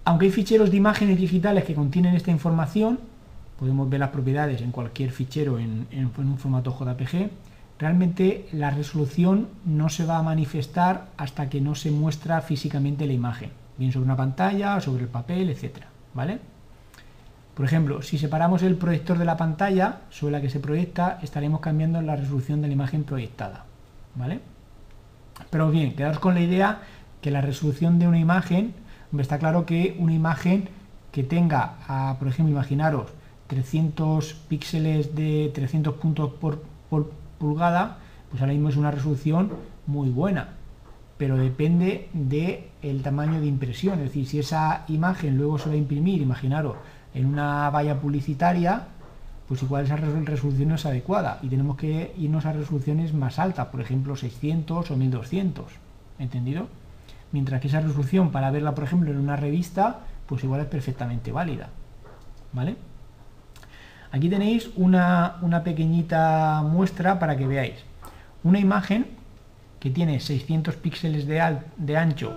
Aunque 0.04 0.26
hay 0.26 0.30
ficheros 0.30 0.70
de 0.70 0.76
imágenes 0.76 1.18
digitales 1.18 1.64
que 1.64 1.74
contienen 1.74 2.14
esta 2.14 2.30
información, 2.30 3.00
podemos 3.58 3.90
ver 3.90 3.98
las 3.98 4.10
propiedades 4.10 4.62
en 4.62 4.70
cualquier 4.70 5.10
fichero 5.10 5.58
en, 5.58 5.88
un 6.16 6.38
formato 6.38 6.78
JPG, 6.78 7.28
realmente 7.76 8.46
la 8.52 8.70
resolución 8.70 9.48
no 9.64 9.88
se 9.88 10.06
va 10.06 10.18
a 10.18 10.22
manifestar 10.22 11.08
hasta 11.16 11.50
que 11.50 11.60
no 11.60 11.74
se 11.74 11.90
muestra 11.90 12.40
físicamente 12.40 13.04
la 13.04 13.14
imagen, 13.14 13.50
bien 13.78 13.90
sobre 13.90 14.04
una 14.04 14.16
pantalla, 14.16 14.80
sobre 14.80 15.02
el 15.02 15.08
papel, 15.08 15.50
etcétera, 15.50 15.88
¿vale? 16.14 16.51
Por 17.54 17.66
ejemplo, 17.66 18.00
si 18.02 18.18
separamos 18.18 18.62
el 18.62 18.76
proyector 18.76 19.18
de 19.18 19.24
la 19.24 19.36
pantalla 19.36 20.00
sobre 20.10 20.32
la 20.32 20.40
que 20.40 20.48
se 20.48 20.60
proyecta, 20.60 21.18
estaremos 21.22 21.60
cambiando 21.60 22.00
la 22.00 22.16
resolución 22.16 22.62
de 22.62 22.68
la 22.68 22.74
imagen 22.74 23.04
proyectada. 23.04 23.66
¿Vale? 24.14 24.40
Pero 25.50 25.70
bien, 25.70 25.94
quedaos 25.94 26.18
con 26.18 26.34
la 26.34 26.40
idea 26.40 26.80
que 27.20 27.30
la 27.30 27.40
resolución 27.40 27.98
de 27.98 28.08
una 28.08 28.18
imagen, 28.18 28.74
está 29.18 29.38
claro 29.38 29.66
que 29.66 29.96
una 29.98 30.14
imagen 30.14 30.68
que 31.12 31.22
tenga, 31.22 32.16
por 32.18 32.28
ejemplo, 32.28 32.52
imaginaros 32.52 33.08
300 33.46 34.34
píxeles 34.48 35.14
de 35.14 35.50
300 35.54 35.94
puntos 35.94 36.32
por, 36.40 36.62
pulgada, 37.38 37.98
pues 38.30 38.40
ahora 38.40 38.54
mismo 38.54 38.70
es 38.70 38.76
una 38.76 38.90
resolución 38.90 39.52
muy 39.86 40.08
buena, 40.08 40.54
pero 41.18 41.36
depende 41.36 42.08
del 42.14 43.02
tamaño 43.02 43.40
de 43.40 43.46
impresión, 43.46 43.98
es 43.98 44.06
decir, 44.06 44.26
si 44.26 44.38
esa 44.38 44.84
imagen 44.88 45.36
luego 45.36 45.58
se 45.58 45.68
va 45.68 45.74
a 45.74 45.78
imprimir, 45.78 46.22
imaginaros, 46.22 46.76
en 47.14 47.26
una 47.26 47.68
valla 47.70 48.00
publicitaria, 48.00 48.86
pues 49.48 49.62
igual 49.62 49.84
esa 49.84 49.96
resolución 49.96 50.70
no 50.70 50.76
es 50.76 50.86
adecuada 50.86 51.38
y 51.42 51.48
tenemos 51.48 51.76
que 51.76 52.14
irnos 52.16 52.46
a 52.46 52.52
resoluciones 52.52 53.12
más 53.12 53.38
altas, 53.38 53.66
por 53.66 53.80
ejemplo 53.80 54.16
600 54.16 54.90
o 54.90 54.96
1200, 54.96 55.66
¿entendido? 56.18 56.68
Mientras 57.32 57.60
que 57.60 57.68
esa 57.68 57.80
resolución 57.80 58.30
para 58.30 58.50
verla, 58.50 58.74
por 58.74 58.84
ejemplo, 58.84 59.10
en 59.10 59.18
una 59.18 59.36
revista, 59.36 60.00
pues 60.26 60.44
igual 60.44 60.62
es 60.62 60.66
perfectamente 60.66 61.32
válida, 61.32 61.68
¿vale? 62.52 62.76
Aquí 64.10 64.28
tenéis 64.28 64.70
una, 64.76 65.36
una 65.40 65.64
pequeñita 65.64 66.62
muestra 66.62 67.18
para 67.18 67.36
que 67.36 67.46
veáis. 67.46 67.76
Una 68.44 68.58
imagen 68.58 69.06
que 69.80 69.90
tiene 69.90 70.20
600 70.20 70.76
píxeles 70.76 71.26
de, 71.26 71.58
de 71.76 71.96
ancho 71.96 72.32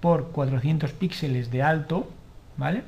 por 0.00 0.28
400 0.30 0.92
píxeles 0.92 1.50
de 1.50 1.62
alto, 1.62 2.08
¿vale? 2.56 2.82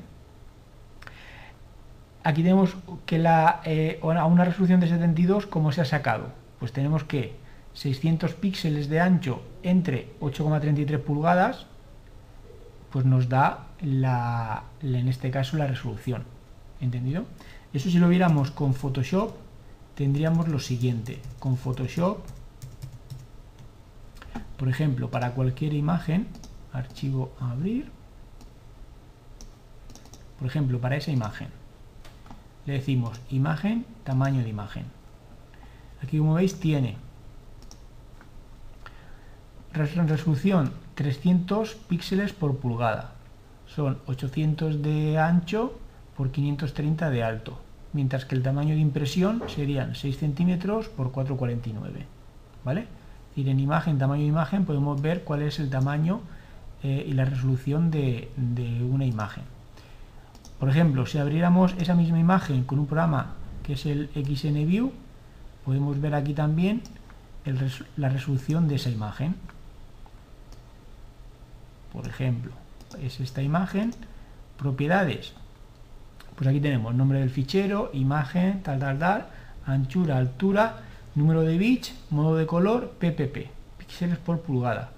Aquí 2.23 2.43
tenemos 2.43 2.75
que 3.05 3.17
la, 3.17 3.61
eh, 3.65 3.99
a 4.01 4.25
una 4.25 4.45
resolución 4.45 4.79
de 4.79 4.87
72, 4.87 5.47
¿cómo 5.47 5.71
se 5.71 5.81
ha 5.81 5.85
sacado? 5.85 6.31
Pues 6.59 6.71
tenemos 6.71 7.03
que 7.03 7.35
600 7.73 8.33
píxeles 8.35 8.89
de 8.89 8.99
ancho 8.99 9.41
entre 9.63 10.13
8,33 10.19 10.99
pulgadas, 10.99 11.65
pues 12.91 13.05
nos 13.05 13.29
da 13.29 13.67
la, 13.81 14.63
en 14.81 15.07
este 15.07 15.31
caso 15.31 15.57
la 15.57 15.67
resolución. 15.67 16.23
¿Entendido? 16.79 17.25
Eso 17.73 17.89
si 17.89 17.99
lo 17.99 18.09
viéramos 18.09 18.51
con 18.51 18.73
Photoshop, 18.73 19.33
tendríamos 19.95 20.47
lo 20.47 20.59
siguiente. 20.59 21.19
Con 21.39 21.57
Photoshop, 21.57 22.19
por 24.57 24.67
ejemplo, 24.67 25.09
para 25.09 25.31
cualquier 25.31 25.73
imagen, 25.73 26.27
archivo 26.73 27.31
abrir, 27.39 27.89
por 30.37 30.47
ejemplo, 30.47 30.79
para 30.79 30.97
esa 30.97 31.11
imagen, 31.11 31.49
le 32.65 32.73
decimos 32.73 33.19
imagen, 33.29 33.85
tamaño 34.03 34.43
de 34.43 34.49
imagen. 34.49 34.85
Aquí 36.03 36.17
como 36.17 36.35
veis 36.35 36.59
tiene 36.59 36.97
resolución 39.73 40.73
300 40.95 41.75
píxeles 41.87 42.33
por 42.33 42.57
pulgada. 42.57 43.13
Son 43.67 43.99
800 44.05 44.81
de 44.81 45.17
ancho 45.17 45.79
por 46.17 46.31
530 46.31 47.09
de 47.09 47.23
alto. 47.23 47.59
Mientras 47.93 48.25
que 48.25 48.35
el 48.35 48.43
tamaño 48.43 48.75
de 48.75 48.81
impresión 48.81 49.43
serían 49.47 49.95
6 49.95 50.17
centímetros 50.17 50.89
por 50.89 51.11
4,49. 51.11 52.05
¿Vale? 52.63 52.87
Y 53.35 53.49
en 53.49 53.59
imagen, 53.59 53.97
tamaño 53.97 54.23
de 54.23 54.27
imagen, 54.27 54.65
podemos 54.65 55.01
ver 55.01 55.23
cuál 55.23 55.41
es 55.41 55.59
el 55.59 55.69
tamaño 55.69 56.21
eh, 56.83 57.05
y 57.07 57.13
la 57.13 57.25
resolución 57.25 57.91
de 57.91 58.29
una 58.89 59.05
imagen. 59.05 59.43
Por 60.61 60.69
ejemplo, 60.69 61.07
si 61.07 61.17
abriéramos 61.17 61.73
esa 61.79 61.95
misma 61.95 62.19
imagen 62.19 62.65
con 62.65 62.77
un 62.77 62.85
programa 62.85 63.33
que 63.63 63.73
es 63.73 63.87
el 63.87 64.11
XNView, 64.13 64.91
podemos 65.65 65.99
ver 65.99 66.13
aquí 66.13 66.35
también 66.35 66.83
la 67.97 68.09
resolución 68.09 68.67
de 68.67 68.75
esa 68.75 68.91
imagen. 68.91 69.33
Por 71.91 72.07
ejemplo, 72.07 72.51
es 73.01 73.19
esta 73.19 73.41
imagen, 73.41 73.95
propiedades. 74.55 75.33
Pues 76.35 76.47
aquí 76.47 76.59
tenemos 76.59 76.93
nombre 76.93 77.21
del 77.21 77.31
fichero, 77.31 77.89
imagen, 77.93 78.61
tal, 78.61 78.77
tal, 78.77 78.99
tal, 78.99 79.27
anchura, 79.65 80.17
altura, 80.19 80.81
número 81.15 81.41
de 81.41 81.57
bits, 81.57 81.95
modo 82.11 82.35
de 82.35 82.45
color, 82.45 82.91
PPP, 82.99 83.49
píxeles 83.79 84.19
por 84.19 84.41
pulgada, 84.41 84.91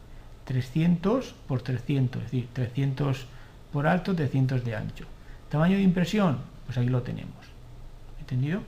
300 0.43 1.33
por 1.47 1.61
300, 1.61 2.21
es 2.21 2.31
decir, 2.31 2.49
300 2.51 3.27
por 3.71 3.87
alto, 3.87 4.13
300 4.13 4.65
de 4.65 4.75
ancho. 4.75 5.12
Tamaño 5.53 5.77
de 5.77 5.83
impresión, 5.83 6.39
pues 6.65 6.79
ahí 6.79 6.87
lo 6.87 7.03
tenemos. 7.03 7.45
¿Entendido? 8.19 8.61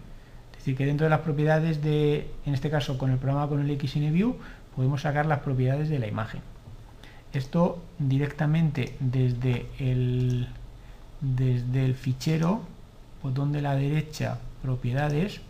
Es 0.51 0.59
decir, 0.59 0.77
que 0.77 0.85
dentro 0.85 1.05
de 1.05 1.09
las 1.09 1.21
propiedades 1.21 1.81
de, 1.81 2.29
en 2.45 2.53
este 2.53 2.69
caso 2.69 2.99
con 2.99 3.09
el 3.09 3.17
programa 3.17 3.49
con 3.49 3.59
el 3.59 3.79
XNView, 3.79 4.35
podemos 4.75 5.01
sacar 5.01 5.25
las 5.25 5.39
propiedades 5.39 5.89
de 5.89 5.97
la 5.97 6.05
imagen. 6.05 6.41
Esto 7.33 7.81
directamente 7.97 8.95
desde 8.99 9.65
el, 9.79 10.47
desde 11.21 11.85
el 11.85 11.95
fichero 11.95 12.61
botón 13.23 13.51
de 13.51 13.63
la 13.63 13.75
derecha, 13.75 14.37
propiedades, 14.61 15.41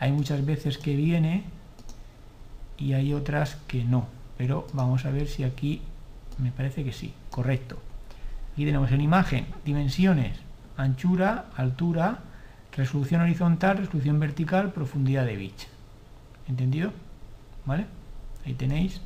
hay 0.00 0.12
muchas 0.12 0.44
veces 0.44 0.76
que 0.76 0.94
viene 0.94 1.44
y 2.76 2.92
hay 2.92 3.14
otras 3.14 3.56
que 3.68 3.84
no, 3.84 4.06
pero 4.36 4.66
vamos 4.74 5.06
a 5.06 5.10
ver 5.10 5.28
si 5.28 5.44
aquí 5.44 5.80
me 6.36 6.52
parece 6.52 6.84
que 6.84 6.92
sí, 6.92 7.14
correcto. 7.30 7.78
Aquí 8.52 8.64
tenemos 8.64 8.92
en 8.92 9.00
imagen, 9.00 9.46
dimensiones, 9.64 10.38
anchura, 10.76 11.46
altura, 11.56 12.20
resolución 12.76 13.22
horizontal, 13.22 13.78
resolución 13.78 14.20
vertical, 14.20 14.72
profundidad 14.72 15.24
de 15.24 15.36
bits. 15.36 15.68
¿Entendido? 16.48 16.92
¿Vale? 17.64 17.86
Ahí 18.44 18.54
tenéis, 18.54 19.00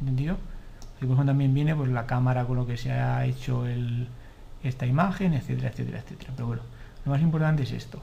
¿entendido? 0.00 0.36
Y 1.00 1.06
por 1.06 1.24
también 1.26 1.52
viene 1.54 1.74
pues 1.74 1.90
la 1.90 2.06
cámara 2.06 2.44
con 2.44 2.56
lo 2.56 2.66
que 2.66 2.76
se 2.76 2.92
ha 2.92 3.24
hecho 3.26 3.64
esta 4.62 4.86
imagen, 4.86 5.34
etcétera, 5.34 5.68
etcétera, 5.68 5.98
etcétera. 5.98 6.32
Pero 6.34 6.46
bueno, 6.46 6.62
lo 7.04 7.12
más 7.12 7.20
importante 7.20 7.64
es 7.64 7.72
esto, 7.72 8.00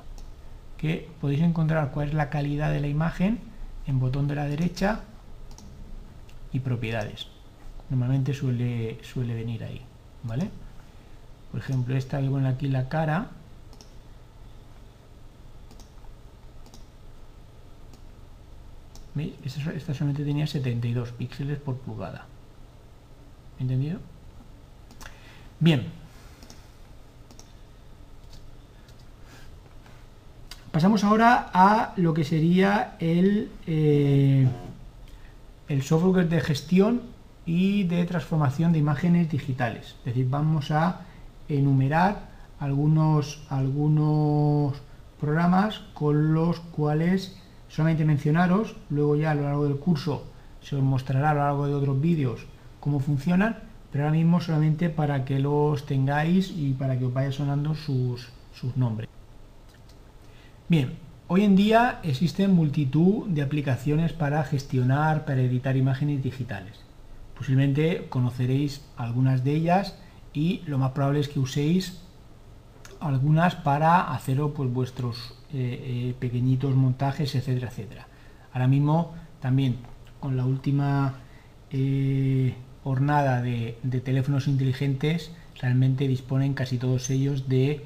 que 0.77 1.10
podéis 1.19 1.41
encontrar 1.41 1.91
cuál 1.91 2.10
es 2.10 2.13
la 2.13 2.30
calidad 2.30 2.71
de 2.71 2.82
la 2.82 2.88
imagen 2.88 3.39
en 3.88 3.99
botón 3.99 4.27
de 4.27 4.36
la 4.36 4.45
derecha 4.45 5.01
y 6.51 6.60
propiedades. 6.60 7.27
Normalmente 7.89 8.34
suele, 8.34 8.99
suele 9.04 9.34
venir 9.34 9.63
ahí, 9.63 9.82
¿vale? 10.23 10.49
Por 11.51 11.59
ejemplo, 11.59 11.95
esta 11.95 12.21
que 12.21 12.29
pone 12.29 12.47
aquí 12.47 12.67
la 12.67 12.87
cara, 12.87 13.29
Esta, 19.43 19.93
solamente 19.93 20.23
tenía 20.23 20.47
72 20.47 21.11
píxeles 21.11 21.59
por 21.59 21.75
pulgada. 21.77 22.25
¿Entendido? 23.59 23.99
Bien. 25.59 25.85
Pasamos 30.71 31.03
ahora 31.03 31.49
a 31.53 31.93
lo 31.97 32.13
que 32.13 32.23
sería 32.23 32.95
eh, 33.01 34.47
el 35.67 35.83
software 35.83 36.29
de 36.29 36.39
gestión 36.39 37.01
y 37.45 37.83
de 37.83 38.05
transformación 38.05 38.71
de 38.71 38.79
imágenes 38.79 39.29
digitales. 39.29 39.95
Es 39.99 40.05
decir, 40.05 40.29
vamos 40.29 40.71
a 40.71 41.01
enumerar 41.57 42.29
algunos, 42.59 43.43
algunos 43.49 44.81
programas 45.19 45.79
con 45.93 46.33
los 46.33 46.59
cuales 46.59 47.37
solamente 47.69 48.05
mencionaros, 48.05 48.75
luego 48.89 49.15
ya 49.15 49.31
a 49.31 49.35
lo 49.35 49.43
largo 49.43 49.63
del 49.65 49.77
curso 49.77 50.25
se 50.61 50.75
os 50.75 50.83
mostrará 50.83 51.31
a 51.31 51.33
lo 51.33 51.39
largo 51.41 51.67
de 51.67 51.73
otros 51.73 51.99
vídeos 51.99 52.45
cómo 52.79 52.99
funcionan, 52.99 53.57
pero 53.91 54.05
ahora 54.05 54.17
mismo 54.17 54.41
solamente 54.41 54.89
para 54.89 55.25
que 55.25 55.39
los 55.39 55.85
tengáis 55.85 56.51
y 56.55 56.73
para 56.73 56.97
que 56.97 57.05
os 57.05 57.13
vaya 57.13 57.31
sonando 57.31 57.75
sus, 57.75 58.29
sus 58.53 58.75
nombres. 58.77 59.09
Bien, 60.67 60.97
hoy 61.27 61.43
en 61.43 61.55
día 61.55 61.99
existen 62.03 62.53
multitud 62.53 63.27
de 63.27 63.41
aplicaciones 63.41 64.13
para 64.13 64.43
gestionar, 64.43 65.25
para 65.25 65.41
editar 65.41 65.75
imágenes 65.75 66.23
digitales. 66.23 66.79
Posiblemente 67.37 68.07
conoceréis 68.09 68.85
algunas 68.97 69.43
de 69.43 69.55
ellas 69.55 69.97
y 70.34 70.62
lo 70.65 70.78
más 70.78 70.91
probable 70.91 71.20
es 71.20 71.28
que 71.28 71.39
uséis 71.39 72.02
algunas 73.02 73.56
para 73.56 74.13
haceros 74.13 74.52
pues, 74.56 74.72
vuestros 74.72 75.34
eh, 75.54 76.10
eh, 76.12 76.15
pequeñitos 76.20 76.76
montajes, 76.76 77.36
etcétera, 77.36 77.67
etcétera. 77.70 78.08
Ahora 78.54 78.67
mismo 78.67 79.13
también 79.39 79.78
con 80.20 80.38
la 80.38 80.46
última 80.46 81.15
eh, 81.72 82.54
hornada 82.84 83.41
de, 83.41 83.78
teléfonos 84.04 84.48
inteligentes 84.48 85.32
realmente 85.60 86.08
disponen 86.08 86.54
casi 86.54 86.78
todos 86.78 87.10
ellos 87.10 87.50
de 87.50 87.86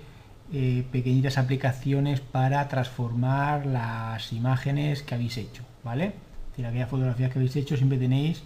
pequeñitas 0.91 1.39
aplicaciones 1.39 2.21
para 2.21 2.67
transformar 2.67 3.65
las 3.65 4.31
imágenes 4.31 5.01
que 5.01 5.15
habéis 5.15 5.37
hecho, 5.37 5.63
¿vale? 5.83 6.05
Es 6.05 6.51
decir, 6.51 6.65
aquellas 6.67 6.89
fotografías 6.89 7.31
que 7.31 7.39
habéis 7.39 7.55
hecho 7.55 7.75
siempre 7.75 7.97
tenéis 7.97 8.43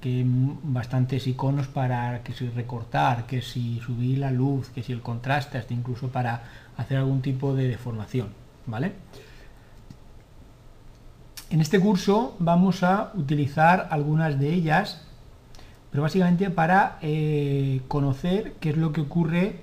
que 0.00 0.24
bastantes 0.26 1.26
iconos 1.26 1.68
para 1.68 2.22
que 2.22 2.32
si 2.32 2.48
recortar, 2.48 3.26
que 3.26 3.42
si 3.42 3.80
subir 3.80 4.18
la 4.18 4.30
luz, 4.30 4.70
que 4.70 4.82
si 4.82 4.92
el 4.92 5.02
contraste, 5.02 5.58
hasta 5.58 5.74
incluso 5.74 6.08
para 6.08 6.42
hacer 6.76 6.98
algún 6.98 7.20
tipo 7.20 7.54
de 7.54 7.68
deformación, 7.68 8.28
¿vale? 8.66 8.92
En 11.50 11.60
este 11.60 11.80
curso 11.80 12.36
vamos 12.38 12.82
a 12.82 13.10
utilizar 13.14 13.88
algunas 13.90 14.38
de 14.38 14.54
ellas, 14.54 15.02
pero 15.90 16.02
básicamente 16.04 16.48
para 16.48 16.98
eh, 17.02 17.82
conocer 17.88 18.54
qué 18.60 18.70
es 18.70 18.76
lo 18.76 18.92
que 18.92 19.02
ocurre 19.02 19.60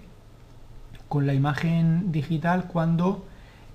con 1.08 1.26
la 1.26 1.34
imagen 1.34 2.12
digital 2.12 2.66
cuando 2.66 3.26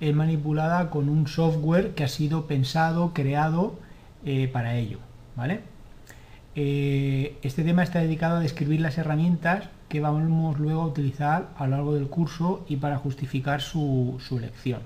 es 0.00 0.14
manipulada 0.14 0.90
con 0.90 1.08
un 1.08 1.26
software 1.26 1.94
que 1.94 2.04
ha 2.04 2.08
sido 2.08 2.46
pensado, 2.46 3.14
creado 3.14 3.78
eh, 4.24 4.46
para 4.46 4.76
ello, 4.76 4.98
¿vale? 5.34 5.71
Eh, 6.54 7.38
este 7.42 7.64
tema 7.64 7.82
está 7.82 8.00
dedicado 8.00 8.36
a 8.36 8.40
describir 8.40 8.80
las 8.80 8.98
herramientas 8.98 9.70
que 9.88 10.00
vamos 10.00 10.58
luego 10.58 10.82
a 10.82 10.86
utilizar 10.86 11.48
a 11.56 11.64
lo 11.64 11.76
largo 11.76 11.94
del 11.94 12.08
curso 12.08 12.64
y 12.68 12.76
para 12.76 12.98
justificar 12.98 13.62
su, 13.62 14.20
elección. 14.30 14.80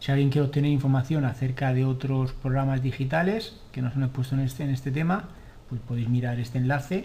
Si 0.00 0.10
alguien 0.10 0.30
quiere 0.30 0.46
obtener 0.46 0.72
información 0.72 1.24
acerca 1.24 1.72
de 1.72 1.84
otros 1.84 2.32
programas 2.32 2.82
digitales 2.82 3.60
que 3.70 3.82
nos 3.82 3.94
han 3.96 4.04
expuesto 4.04 4.34
en 4.34 4.40
este, 4.40 4.64
en 4.64 4.70
este 4.70 4.90
tema, 4.90 5.28
pues 5.68 5.80
podéis 5.82 6.08
mirar 6.08 6.40
este 6.40 6.58
enlace 6.58 7.04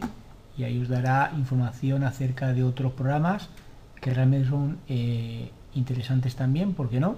y 0.58 0.64
ahí 0.64 0.82
os 0.82 0.88
dará 0.88 1.32
información 1.38 2.04
acerca 2.04 2.54
de 2.54 2.64
otros 2.64 2.94
programas 2.94 3.50
que 4.02 4.14
realmente 4.14 4.48
son 4.48 4.78
eh, 4.88 5.52
interesantes 5.74 6.36
también, 6.36 6.74
¿por 6.74 6.90
qué 6.90 7.00
no? 7.00 7.18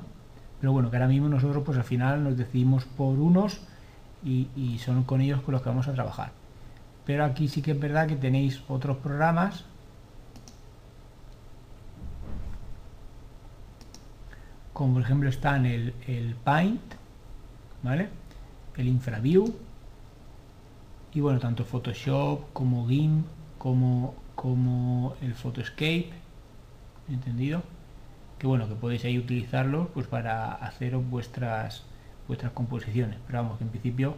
Pero 0.59 0.73
bueno, 0.73 0.89
que 0.89 0.97
ahora 0.97 1.07
mismo 1.07 1.29
nosotros 1.29 1.63
pues 1.65 1.77
al 1.77 1.83
final 1.83 2.23
nos 2.23 2.37
decidimos 2.37 2.85
por 2.85 3.19
unos 3.19 3.61
y, 4.27 4.79
son 4.79 5.03
con 5.03 5.21
ellos 5.21 5.41
con 5.41 5.53
los 5.53 5.61
que 5.61 5.69
vamos 5.69 5.87
a 5.87 5.93
trabajar. 5.93 6.31
Pero 7.05 7.23
aquí 7.23 7.47
sí 7.47 7.61
que 7.61 7.71
es 7.71 7.79
verdad 7.79 8.07
que 8.07 8.15
tenéis 8.15 8.61
otros 8.67 8.97
programas 8.97 9.63
como 14.73 14.93
por 14.93 15.01
ejemplo 15.01 15.29
están 15.29 15.65
el, 15.65 15.95
el 16.05 16.35
Paint, 16.35 16.81
¿vale? 17.81 18.09
El 18.75 18.87
InfraView 18.87 19.55
y 21.13 21.19
bueno, 21.19 21.39
tanto 21.39 21.65
Photoshop 21.65 22.53
como 22.53 22.87
GIMP 22.87 23.25
como, 23.57 24.13
como 24.35 25.15
el 25.21 25.33
Photoscape, 25.33 26.11
¿entendido? 27.09 27.63
Que 28.37 28.45
bueno, 28.45 28.67
que 28.69 28.75
podéis 28.75 29.03
ahí 29.05 29.17
utilizarlos 29.17 29.87
pues 29.95 30.05
para 30.05 30.53
hacer 30.53 30.95
vuestras 30.97 31.83
vuestras 32.27 32.51
composiciones. 32.51 33.17
Pero 33.25 33.43
vamos, 33.43 33.57
que 33.57 33.63
en 33.63 33.69
principio, 33.69 34.15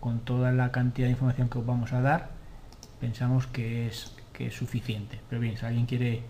con 0.00 0.20
toda 0.20 0.52
la 0.52 0.72
cantidad 0.72 1.06
de 1.06 1.12
información 1.12 1.48
que 1.48 1.58
os 1.58 1.66
vamos 1.66 1.92
a 1.92 2.00
dar, 2.00 2.30
pensamos 3.00 3.46
que 3.46 3.86
es, 3.86 4.12
que 4.32 4.48
es 4.48 4.54
suficiente. 4.54 5.20
Pero 5.28 5.40
bien, 5.40 5.56
si 5.56 5.66
alguien 5.66 5.86
quiere 5.86 6.22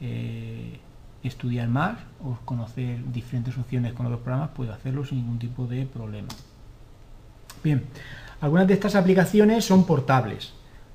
eh, 0.00 0.78
estudiar 1.22 1.68
más 1.68 1.98
o 2.24 2.38
conocer 2.44 2.98
diferentes 3.12 3.56
opciones 3.58 3.92
con 3.92 4.06
otros 4.06 4.20
programas, 4.20 4.50
puede 4.50 4.72
hacerlo 4.72 5.04
sin 5.04 5.18
ningún 5.18 5.38
tipo 5.38 5.66
de 5.66 5.86
problema. 5.86 6.28
Bien, 7.62 7.84
algunas 8.40 8.66
de 8.66 8.74
estas 8.74 8.94
aplicaciones 8.94 9.64
son 9.64 9.84
portables. 9.84 10.52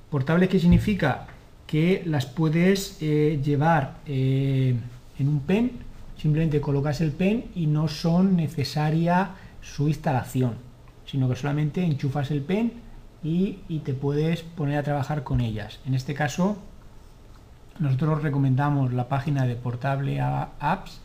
Portables 0.09 0.49
qué 0.49 0.59
significa 0.59 1.27
que 1.67 2.03
las 2.05 2.25
puedes 2.25 2.97
eh, 3.01 3.39
llevar 3.43 3.97
eh, 4.05 4.75
en 5.19 5.27
un 5.27 5.39
pen, 5.41 5.71
simplemente 6.17 6.61
colocas 6.61 7.01
el 7.01 7.11
pen 7.11 7.45
y 7.55 7.67
no 7.67 7.87
son 7.87 8.35
necesarias 8.35 9.29
su 9.65 9.87
instalación, 9.87 10.55
sino 11.05 11.27
que 11.27 11.35
solamente 11.35 11.83
enchufas 11.83 12.31
el 12.31 12.41
pen 12.41 12.73
y, 13.23 13.53
te 13.83 13.93
puedes 13.93 14.43
poner 14.43 14.77
a 14.77 14.83
trabajar 14.83 15.23
con 15.23 15.41
ellas. 15.41 15.79
En 15.85 15.95
este 15.95 16.13
caso, 16.13 16.57
nosotros 17.79 18.21
recomendamos 18.21 18.93
la 18.93 19.09
página 19.09 19.45
de 19.45 19.55
Portable 19.55 20.21
Apps 20.21 21.01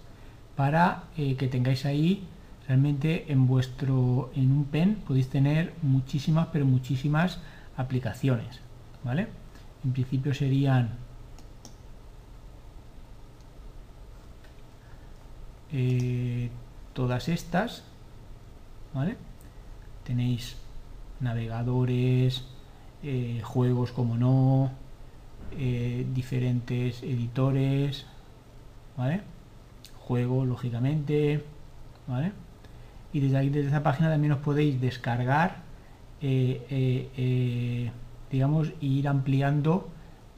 para 0.56 1.04
eh, 1.16 1.36
que 1.36 1.48
tengáis 1.48 1.86
ahí 1.86 2.24
realmente 2.68 3.32
en 3.32 3.46
vuestro 3.46 4.30
en 4.36 4.52
un 4.52 4.64
pen. 4.64 4.98
Podéis 5.06 5.30
tener 5.30 5.72
muchísimas 5.82 6.48
pero 6.52 6.66
muchísimas 6.66 7.38
aplicaciones 7.76 8.60
vale 9.02 9.28
en 9.84 9.92
principio 9.92 10.34
serían 10.34 10.90
eh, 15.72 16.50
todas 16.92 17.28
estas 17.28 17.84
Tenéis 20.04 20.56
navegadores, 21.20 22.44
eh, 23.02 23.40
juegos 23.44 23.92
como 23.92 24.16
no, 24.16 24.70
eh, 25.52 26.06
diferentes 26.12 27.02
editores, 27.02 28.06
¿vale? 28.96 29.20
Juego, 30.00 30.44
lógicamente, 30.44 31.44
¿vale? 32.06 32.32
Y 33.12 33.20
desde 33.20 33.38
aquí, 33.38 33.48
desde 33.50 33.68
esta 33.68 33.82
página 33.82 34.10
también 34.10 34.32
os 34.32 34.40
podéis 34.40 34.80
descargar, 34.80 35.58
eh, 36.20 37.90
digamos, 38.30 38.72
ir 38.80 39.08
ampliando 39.08 39.88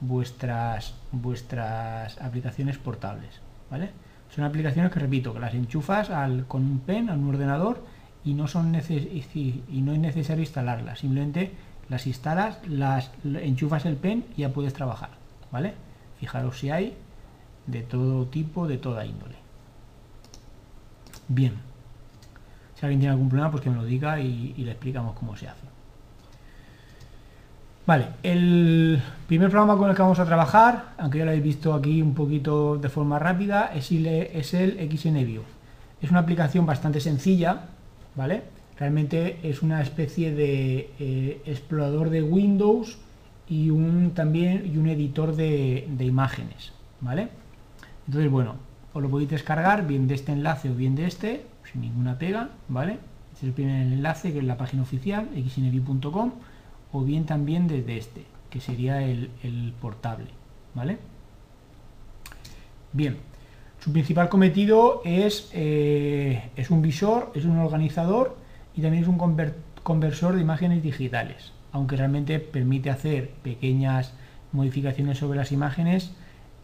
vuestras, 0.00 0.94
vuestras 1.11 2.20
aplicaciones 2.20 2.78
portables, 2.78 3.40
¿vale? 3.70 3.90
Son 4.34 4.44
aplicaciones 4.44 4.92
que, 4.92 5.00
repito, 5.00 5.32
que 5.32 5.40
las 5.40 5.55
enchufas 5.55 6.11
al, 6.11 6.46
con 6.46 6.62
un 6.62 6.80
pen 6.80 7.11
a 7.11 7.14
un 7.14 7.28
ordenador 7.28 7.84
y 8.24 8.34
no, 8.34 8.46
son 8.46 8.74
y 8.74 9.82
no 9.82 9.92
es 9.92 9.98
necesario 9.98 10.42
instalarlas, 10.42 11.00
simplemente 11.00 11.52
las 11.88 12.06
instalas, 12.06 12.58
las 12.68 13.10
enchufas 13.24 13.84
el 13.84 13.96
pen 13.96 14.24
y 14.36 14.42
ya 14.42 14.50
puedes 14.50 14.72
trabajar, 14.72 15.10
¿vale? 15.50 15.74
Fijaros 16.18 16.58
si 16.58 16.70
hay 16.70 16.96
de 17.66 17.82
todo 17.82 18.26
tipo, 18.26 18.66
de 18.66 18.78
toda 18.78 19.04
índole. 19.04 19.34
Bien. 21.28 21.54
Si 22.74 22.86
alguien 22.86 23.00
tiene 23.00 23.12
algún 23.12 23.28
problema, 23.28 23.50
pues 23.50 23.62
que 23.62 23.70
me 23.70 23.76
lo 23.76 23.84
diga 23.84 24.18
y, 24.20 24.54
le 24.56 24.70
explicamos 24.70 25.16
cómo 25.18 25.36
se 25.36 25.48
hace. 25.48 25.66
Vale, 27.84 28.08
el 28.22 29.02
primer 29.26 29.50
programa 29.50 29.76
con 29.76 29.90
el 29.90 29.96
que 29.96 30.02
vamos 30.02 30.20
a 30.20 30.24
trabajar, 30.24 30.94
aunque 30.98 31.18
ya 31.18 31.24
lo 31.24 31.30
habéis 31.32 31.44
visto 31.44 31.74
aquí 31.74 32.00
un 32.00 32.14
poquito 32.14 32.78
de 32.78 32.88
forma 32.88 33.18
rápida, 33.18 33.72
es 33.74 33.90
el, 33.90 34.06
es 34.06 34.54
el 34.54 34.78
XNView. 34.90 35.42
Es 36.00 36.10
una 36.10 36.20
aplicación 36.20 36.64
bastante 36.64 37.00
sencilla, 37.00 37.71
¿vale? 38.14 38.42
Realmente 38.78 39.38
es 39.42 39.62
una 39.62 39.80
especie 39.82 40.34
de 40.34 40.90
eh, 40.98 41.42
explorador 41.46 42.10
de 42.10 42.22
Windows 42.22 42.98
y 43.48 43.70
un 43.70 44.12
también 44.12 44.70
y 44.72 44.78
un 44.78 44.88
editor 44.88 45.36
de, 45.36 45.86
imágenes, 46.00 46.72
¿vale? 47.00 47.28
Entonces, 48.06 48.30
bueno, 48.30 48.56
os 48.92 49.02
lo 49.02 49.10
podéis 49.10 49.30
descargar 49.30 49.86
bien 49.86 50.08
de 50.08 50.14
este 50.14 50.32
enlace 50.32 50.70
o 50.70 50.74
bien 50.74 50.94
de 50.94 51.06
este, 51.06 51.46
sin 51.70 51.82
ninguna 51.82 52.18
pega, 52.18 52.50
¿vale? 52.68 52.98
Este 53.32 53.46
es 53.46 53.50
el 53.50 53.52
primer 53.52 53.86
enlace 53.86 54.32
que 54.32 54.38
es 54.38 54.44
la 54.44 54.56
página 54.56 54.82
oficial, 54.82 55.28
xnv.com, 55.34 56.32
o 56.92 57.02
bien 57.02 57.24
también 57.24 57.68
desde 57.68 57.96
este, 57.96 58.24
que 58.50 58.60
sería 58.60 59.02
el, 59.02 59.74
portable, 59.80 60.28
¿vale? 60.74 60.98
Bien, 62.92 63.16
su 63.83 63.93
principal 63.93 64.28
cometido 64.28 65.03
es, 65.05 65.51
eh, 65.53 66.51
es 66.57 66.70
un 66.70 66.83
visor, 66.83 67.33
es 67.35 67.45
un 67.45 67.59
organizador 67.59 68.37
y 68.74 68.83
también 68.83 69.03
es 69.03 69.09
un 69.09 69.18
conversor 69.83 70.35
de 70.35 70.41
imágenes 70.41 70.83
digitales, 70.83 71.53
aunque 71.72 71.97
realmente 71.97 72.39
permite 72.39 72.91
hacer 72.91 73.30
pequeñas 73.43 74.14
modificaciones 74.53 75.18
sobre 75.18 75.39
las 75.39 75.51
imágenes 75.51 76.12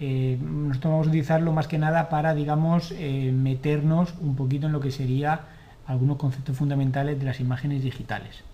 eh, 0.01 0.39
nosotros 0.41 0.93
vamos 0.93 1.07
a 1.07 1.11
utilizarlo 1.11 1.53
más 1.53 1.67
que 1.67 1.79
nada 1.79 2.09
para, 2.09 2.35
digamos, 2.35 2.93
eh, 2.93 3.33
meternos 3.33 4.15
un 4.21 4.37
poquito 4.37 4.67
en 4.67 4.73
lo 4.73 4.81
que 4.81 4.93
sería 4.93 5.41
algunos 5.87 6.19
conceptos 6.19 6.57
fundamentales 6.57 7.19
de 7.19 7.25
las 7.25 7.41
imágenes 7.41 7.83
digitales. 7.83 8.45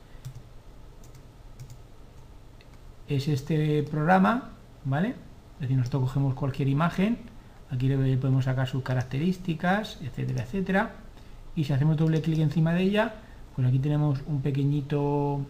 Es 3.09 3.29
este 3.29 3.83
programa, 3.83 4.53
¿vale? 4.85 5.09
Es 5.57 5.61
decir, 5.61 5.77
nosotros 5.77 6.05
cogemos 6.05 6.35
cualquier 6.35 6.69
imagen, 6.69 7.19
aquí 7.71 7.89
podemos 8.17 8.45
sacar 8.45 8.69
sus 8.69 8.83
características, 8.83 9.99
etcétera, 10.03 10.45
etcétera. 10.45 10.91
Y 11.57 11.65
si 11.65 11.73
hacemos 11.73 11.97
doble 11.97 12.21
clic 12.21 12.39
encima 12.39 12.73
de 12.73 12.83
ella, 12.83 13.15
pues 13.55 13.67
aquí 13.69 13.79
tenemos 13.79 14.21
un 14.27 14.43
pequeñito, 14.43 15.41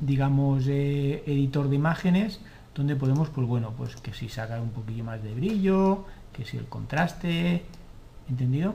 digamos, 0.00 0.66
eh, 0.68 1.22
editor 1.26 1.68
de 1.68 1.76
imágenes 1.76 2.40
donde 2.74 2.94
podemos, 2.94 3.28
pues 3.30 3.46
bueno, 3.46 3.72
pues 3.76 3.96
que 3.96 4.12
si 4.12 4.28
saca 4.28 4.60
un 4.60 4.70
poquillo 4.70 5.02
más 5.02 5.20
de 5.22 5.34
brillo, 5.34 6.04
que 6.32 6.44
si 6.44 6.56
el 6.56 6.66
contraste, 6.66 7.64
¿entendido? 8.28 8.72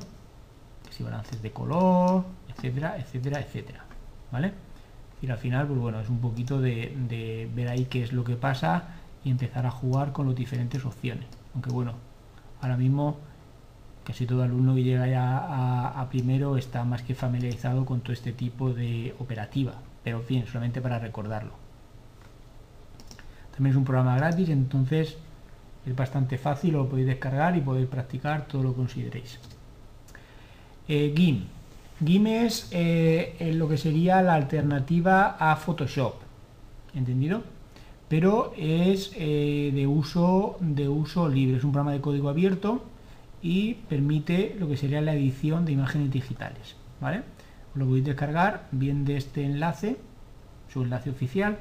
Que 0.85 0.91
si 0.91 1.03
balances 1.03 1.41
de 1.41 1.51
color, 1.51 2.25
etcétera, 2.49 2.97
etcétera, 2.97 3.39
etcétera, 3.39 3.85
¿vale? 4.29 4.51
Y 5.21 5.31
al 5.31 5.37
final, 5.37 5.67
pues 5.67 5.79
bueno, 5.79 6.01
es 6.01 6.09
un 6.09 6.19
poquito 6.19 6.59
de, 6.59 7.49
ver 7.55 7.69
ahí 7.69 7.85
qué 7.85 8.03
es 8.03 8.11
lo 8.11 8.25
que 8.25 8.35
pasa 8.35 8.89
y 9.23 9.29
empezar 9.29 9.65
a 9.65 9.71
jugar 9.71 10.11
con 10.11 10.27
las 10.27 10.35
diferentes 10.35 10.83
opciones. 10.83 11.27
Aunque 11.53 11.71
bueno, 11.71 11.93
ahora 12.61 12.77
mismo 12.77 13.17
casi 14.03 14.25
todo 14.25 14.43
alumno 14.43 14.75
que 14.75 14.83
llega 14.83 15.07
ya 15.07 15.99
a, 15.99 16.09
primero 16.09 16.57
está 16.57 16.83
más 16.83 17.01
que 17.01 17.15
familiarizado 17.15 17.85
con 17.85 18.01
todo 18.01 18.13
este 18.13 18.33
tipo 18.33 18.73
de 18.73 19.15
operativa, 19.19 19.73
pero 20.03 20.19
en 20.19 20.23
fin, 20.25 20.45
solamente 20.45 20.81
para 20.81 20.99
recordarlo. 20.99 21.51
También 23.51 23.71
es 23.71 23.77
un 23.77 23.85
programa 23.85 24.17
gratis, 24.17 24.49
entonces 24.49 25.17
es 25.85 25.95
bastante 25.95 26.37
fácil, 26.37 26.73
lo 26.73 26.89
podéis 26.89 27.07
descargar 27.07 27.55
y 27.55 27.61
podéis 27.61 27.87
practicar 27.87 28.47
todo 28.47 28.63
lo 28.63 28.69
que 28.71 28.77
consideréis. 28.77 29.39
Eh, 30.87 31.13
GIMP. 31.15 31.47
GIMP 32.03 32.27
es 32.27 32.67
eh, 32.71 33.51
lo 33.55 33.69
que 33.69 33.77
sería 33.77 34.21
la 34.21 34.33
alternativa 34.33 35.37
a 35.39 35.55
Photoshop, 35.55 36.15
¿entendido? 36.93 37.43
Pero 38.13 38.53
es 38.55 39.11
eh, 39.15 39.71
de, 39.73 39.87
uso, 39.87 40.57
de 40.59 40.87
uso 40.87 41.27
libre, 41.27 41.57
es 41.57 41.63
un 41.63 41.71
programa 41.71 41.93
de 41.93 41.99
código 41.99 42.29
abierto 42.29 42.83
y 43.41 43.73
permite 43.73 44.55
lo 44.59 44.69
que 44.69 44.77
sería 44.77 45.01
la 45.01 45.15
edición 45.15 45.65
de 45.65 45.71
imágenes 45.71 46.11
digitales, 46.11 46.75
¿vale? 47.01 47.23
Lo 47.73 47.87
podéis 47.87 48.05
descargar 48.05 48.67
bien 48.71 49.03
de 49.03 49.17
este 49.17 49.43
enlace, 49.43 49.97
su 50.71 50.83
enlace 50.83 51.09
oficial, 51.09 51.57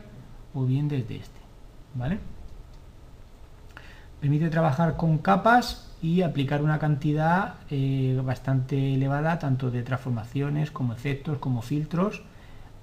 o 0.53 0.67
bien 0.67 0.89
desde 0.89 1.17
este. 1.17 1.41
¿vale? 1.95 2.19
Permite 4.21 4.51
trabajar 4.51 4.99
con 4.99 5.17
capas 5.17 5.91
y 6.03 6.21
aplicar 6.21 6.61
una 6.61 6.79
cantidad 6.79 7.55
eh, 7.71 8.21
bastante 8.23 8.93
elevada 8.93 9.39
tanto 9.39 9.71
de 9.71 9.83
transformaciones 9.83 10.71
como 10.71 10.93
efectos 10.93 11.39
como 11.39 11.63
filtros 11.63 12.23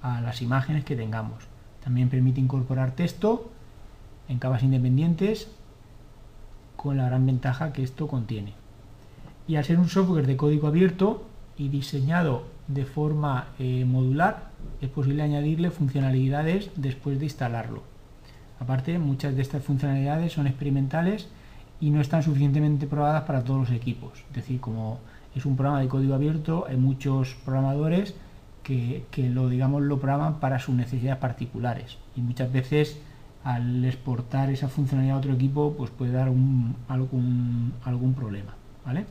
a 0.01 0.21
las 0.21 0.41
imágenes 0.41 0.85
que 0.85 0.95
tengamos. 0.95 1.43
También 1.83 2.09
permite 2.09 2.41
incorporar 2.41 2.95
texto 2.95 3.51
en 4.29 4.39
capas 4.39 4.63
independientes 4.63 5.51
con 6.75 6.95
la 6.97 7.07
gran 7.07 7.25
ventaja 7.25 7.73
que 7.73 7.83
esto 7.83 8.07
contiene. 8.07 8.53
Y 9.47 9.57
al 9.57 9.65
ser 9.65 9.79
un 9.79 9.89
software 9.89 10.27
de 10.27 10.37
código 10.37 10.67
abierto 10.67 11.25
y 11.57 11.67
diseñado 11.67 12.43
de 12.67 12.85
forma 12.85 13.47
eh, 13.59 13.83
modular, 13.83 14.51
es 14.79 14.89
posible 14.89 15.23
añadirle 15.23 15.71
funcionalidades 15.71 16.69
después 16.75 17.19
de 17.19 17.25
instalarlo. 17.25 17.83
Aparte, 18.59 18.99
muchas 18.99 19.35
de 19.35 19.41
estas 19.41 19.63
funcionalidades 19.63 20.33
son 20.33 20.47
experimentales 20.47 21.27
y 21.81 21.89
no 21.89 21.99
están 21.99 22.23
suficientemente 22.23 22.87
probadas 22.87 23.23
para 23.23 23.43
todos 23.43 23.59
los 23.61 23.71
equipos. 23.71 24.23
Es 24.29 24.35
decir, 24.35 24.59
como 24.59 24.99
es 25.35 25.45
un 25.45 25.55
programa 25.55 25.81
de 25.81 25.87
código 25.87 26.13
abierto, 26.13 26.65
hay 26.69 26.77
muchos 26.77 27.35
programadores 27.43 28.13
que, 28.63 29.03
digamos, 29.15 29.81
lo 29.81 29.97
programan 29.97 30.39
para 30.39 30.59
sus 30.59 30.75
necesidades 30.75 31.19
particulares. 31.19 31.97
Y 32.15 32.21
muchas 32.21 32.51
veces 32.51 32.99
al 33.43 33.85
exportar 33.85 34.49
esa 34.49 34.67
funcionalidad 34.67 35.15
a 35.15 35.19
otro 35.19 35.33
equipo, 35.33 35.73
pues 35.77 35.89
puede 35.91 36.11
dar 36.11 36.27
algún, 36.27 36.75
algún 37.85 38.13
problema. 38.13 38.55
¿vale? 38.85 39.05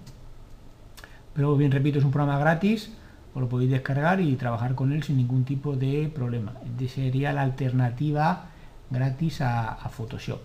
Pero 1.35 1.57
bien, 1.57 1.71
repito, 1.71 1.99
es 1.99 2.05
un 2.05 2.11
programa 2.11 2.39
gratis, 2.39 2.91
os 3.35 3.41
lo 3.41 3.49
podéis 3.49 3.71
descargar 3.71 4.21
y 4.21 4.35
trabajar 4.37 4.75
con 4.75 4.93
él 4.93 5.03
sin 5.03 5.17
ningún 5.17 5.45
tipo 5.45 5.77
de 5.77 6.11
problema. 6.13 6.55
Sería 6.89 7.33
la 7.33 7.43
alternativa 7.43 8.47
gratis 8.91 9.41
a, 9.41 9.77
Photoshop. 9.89 10.41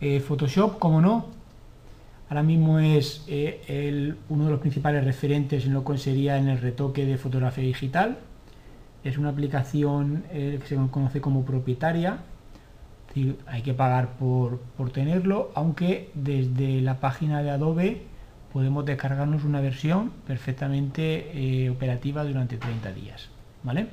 Eh, 0.00 0.20
Photoshop, 0.20 0.78
como 0.78 1.00
no, 1.00 1.26
ahora 2.28 2.42
mismo 2.42 2.78
es 2.78 3.24
eh, 3.26 4.14
uno 4.28 4.44
de 4.44 4.50
los 4.52 4.60
principales 4.60 5.04
referentes 5.04 5.66
en 5.66 5.74
lo 5.74 5.84
que 5.84 5.98
sería 5.98 6.38
en 6.38 6.48
el 6.48 6.58
retoque 6.58 7.04
de 7.04 7.18
fotografía 7.18 7.64
digital. 7.64 8.18
Es 9.04 9.18
una 9.18 9.30
aplicación 9.30 10.24
eh, 10.30 10.58
que 10.60 10.66
se 10.66 10.76
conoce 10.90 11.20
como 11.20 11.44
propietaria, 11.44 12.18
hay 13.46 13.62
que 13.62 13.74
pagar 13.74 14.10
por, 14.18 14.60
por, 14.76 14.90
tenerlo, 14.90 15.50
aunque 15.54 16.10
desde 16.14 16.80
la 16.80 17.00
página 17.00 17.42
de 17.42 17.50
Adobe 17.50 18.02
podemos 18.52 18.84
descargarnos 18.84 19.42
una 19.42 19.60
versión 19.60 20.12
perfectamente 20.28 21.68
operativa 21.70 22.22
durante 22.22 22.56
30 22.56 22.92
días. 22.92 23.28
¿vale? 23.62 23.88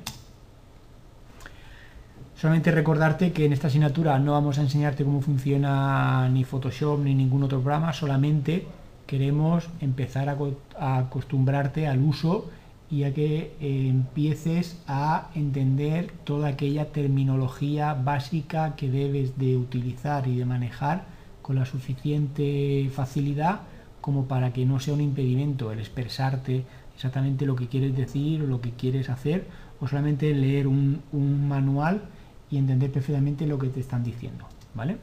Solamente 2.36 2.70
recordarte 2.70 3.32
que 3.32 3.46
en 3.46 3.52
esta 3.52 3.66
asignatura 3.66 4.18
no 4.18 4.32
vamos 4.32 4.58
a 4.58 4.62
enseñarte 4.62 5.04
cómo 5.04 5.20
funciona 5.20 6.28
ni 6.28 6.44
Photoshop 6.44 7.00
ni 7.00 7.14
ningún 7.14 7.42
otro 7.42 7.60
programa, 7.60 7.92
solamente 7.92 8.64
queremos 9.06 9.68
empezar 9.80 10.28
a, 10.28 10.98
acostumbrarte 10.98 11.88
al 11.88 12.00
uso 12.00 12.48
y 12.90 13.04
a 13.04 13.12
que 13.12 13.52
eh, 13.60 13.88
empieces 13.88 14.80
a 14.86 15.30
entender 15.34 16.10
toda 16.24 16.48
aquella 16.48 16.86
terminología 16.92 17.94
básica 17.94 18.76
que 18.76 18.90
debes 18.90 19.38
de 19.38 19.56
utilizar 19.56 20.26
y 20.26 20.36
de 20.36 20.44
manejar 20.44 21.04
con 21.42 21.56
la 21.56 21.66
suficiente 21.66 22.90
facilidad 22.92 23.60
como 24.00 24.24
para 24.26 24.52
que 24.52 24.64
no 24.64 24.80
sea 24.80 24.94
un 24.94 25.00
impedimento 25.00 25.70
el 25.72 25.80
expresarte 25.80 26.64
exactamente 26.94 27.46
lo 27.46 27.56
que 27.56 27.68
quieres 27.68 27.96
decir 27.96 28.42
o 28.42 28.46
lo 28.46 28.60
que 28.60 28.72
quieres 28.72 29.10
hacer 29.10 29.46
o 29.80 29.86
solamente 29.86 30.34
leer 30.34 30.66
un 30.66 31.02
manual 31.48 32.02
y 32.50 32.56
entender 32.56 32.90
perfectamente 32.90 33.46
lo 33.46 33.58
que 33.58 33.68
te 33.68 33.80
están 33.80 34.02
diciendo, 34.02 34.46
¿vale? 34.74 34.96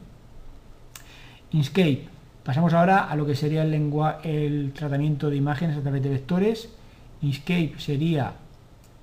Inkscape. 1.52 2.08
Pasamos 2.44 2.72
ahora 2.74 3.04
a 3.04 3.16
lo 3.16 3.26
que 3.26 3.34
sería 3.34 3.62
el, 3.62 3.92
el 4.22 4.72
tratamiento 4.72 5.30
de 5.30 5.36
imágenes 5.36 5.76
a 5.76 5.80
través 5.80 6.02
de 6.02 6.10
vectores. 6.10 6.68
Inkscape 7.26 7.74
sería 7.78 8.34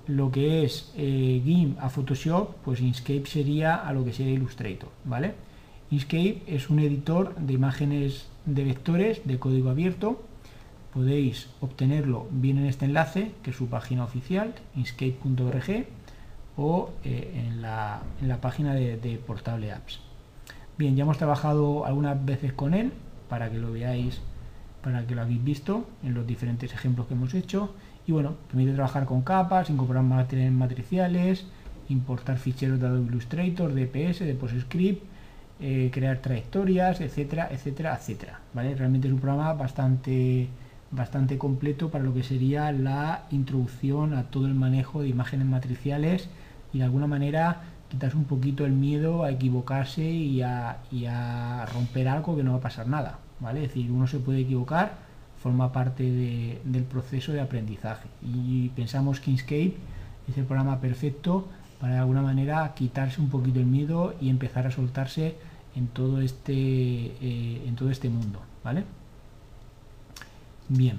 lo 0.06 0.30
que 0.30 0.64
es 0.64 0.92
eh, 0.96 1.42
GIMP 1.44 1.78
a 1.78 1.90
Photoshop, 1.90 2.56
pues 2.64 2.80
Inkscape 2.80 3.26
sería 3.26 3.76
a 3.76 3.92
lo 3.92 4.04
que 4.04 4.12
sería 4.12 4.32
Illustrator, 4.32 4.90
¿vale? 5.04 5.34
Inkscape 5.90 6.42
es 6.46 6.70
un 6.70 6.78
editor 6.78 7.34
de 7.36 7.52
imágenes 7.52 8.28
de 8.46 8.64
vectores 8.64 9.20
de 9.24 9.38
código 9.38 9.70
abierto. 9.70 10.22
Podéis 10.92 11.48
obtenerlo 11.60 12.26
bien 12.30 12.58
en 12.58 12.66
este 12.66 12.86
enlace, 12.86 13.32
que 13.42 13.50
es 13.50 13.56
su 13.56 13.66
página 13.66 14.04
oficial, 14.04 14.54
inkscape.org, 14.74 15.86
o 16.56 16.90
eh, 17.04 17.46
en, 17.46 17.60
la, 17.60 18.00
página 18.40 18.74
de, 18.74 18.96
de 18.96 19.18
Portable 19.18 19.72
Apps. 19.72 20.00
Bien, 20.78 20.96
ya 20.96 21.02
hemos 21.02 21.18
trabajado 21.18 21.84
algunas 21.84 22.24
veces 22.24 22.52
con 22.52 22.74
él, 22.74 22.92
para 23.28 23.50
que 23.50 23.58
lo 23.58 23.72
veáis, 23.72 24.20
para 24.82 25.06
que 25.06 25.14
lo 25.14 25.22
habéis 25.22 25.42
visto 25.42 25.86
en 26.02 26.14
los 26.14 26.26
diferentes 26.26 26.72
ejemplos 26.72 27.06
que 27.06 27.14
hemos 27.14 27.34
hecho. 27.34 27.74
Y 28.06 28.12
bueno, 28.12 28.34
permite 28.48 28.74
trabajar 28.74 29.06
con 29.06 29.22
capas, 29.22 29.70
incorporar 29.70 30.02
materiales 30.02 30.52
matriciales, 30.52 31.46
importar 31.88 32.38
ficheros 32.38 32.80
de 32.80 32.86
Adobe 32.86 33.06
Illustrator, 33.06 33.72
de 33.72 33.86
PS, 33.86 34.24
de 34.24 34.34
PostScript, 34.34 35.02
eh, 35.60 35.90
crear 35.92 36.18
trayectorias, 36.18 37.00
etcétera, 37.00 37.48
etcétera, 37.50 37.96
etcétera. 37.96 38.40
¿vale? 38.52 38.74
Realmente 38.74 39.06
es 39.08 39.14
un 39.14 39.20
programa 39.20 39.52
bastante, 39.54 40.48
bastante 40.90 41.38
completo 41.38 41.90
para 41.90 42.04
lo 42.04 42.12
que 42.12 42.22
sería 42.22 42.72
la 42.72 43.24
introducción 43.30 44.14
a 44.14 44.24
todo 44.24 44.46
el 44.46 44.54
manejo 44.54 45.02
de 45.02 45.08
imágenes 45.08 45.46
matriciales 45.46 46.28
y 46.72 46.78
de 46.78 46.84
alguna 46.84 47.06
manera 47.06 47.62
quitarse 47.88 48.16
un 48.16 48.24
poquito 48.24 48.66
el 48.66 48.72
miedo 48.72 49.22
a 49.22 49.30
equivocarse 49.30 50.04
y 50.04 50.42
a, 50.42 50.78
y 50.90 51.06
a 51.06 51.66
romper 51.72 52.08
algo 52.08 52.36
que 52.36 52.42
no 52.42 52.52
va 52.52 52.58
a 52.58 52.62
pasar 52.62 52.88
nada. 52.88 53.18
¿vale? 53.40 53.62
Es 53.62 53.68
decir, 53.68 53.92
uno 53.92 54.06
se 54.06 54.18
puede 54.18 54.40
equivocar, 54.40 54.94
forma 55.44 55.72
parte 55.72 56.02
del 56.64 56.84
proceso 56.84 57.30
de 57.34 57.42
aprendizaje. 57.42 58.08
Y 58.22 58.70
pensamos 58.70 59.20
que 59.20 59.30
Inkscape 59.30 59.74
es 60.26 60.38
el 60.38 60.46
programa 60.46 60.80
perfecto 60.80 61.46
para 61.78 61.92
de 61.92 61.98
alguna 61.98 62.22
manera 62.22 62.72
quitarse 62.74 63.20
un 63.20 63.28
poquito 63.28 63.60
el 63.60 63.66
miedo 63.66 64.14
y 64.22 64.30
empezar 64.30 64.66
a 64.66 64.70
soltarse 64.70 65.36
en 65.76 65.88
todo 65.88 66.22
este, 66.22 66.54
eh, 66.54 67.62
en 67.66 67.76
todo 67.76 67.90
este 67.90 68.08
mundo, 68.08 68.40
¿vale? 68.64 68.84
Bien. 70.70 70.98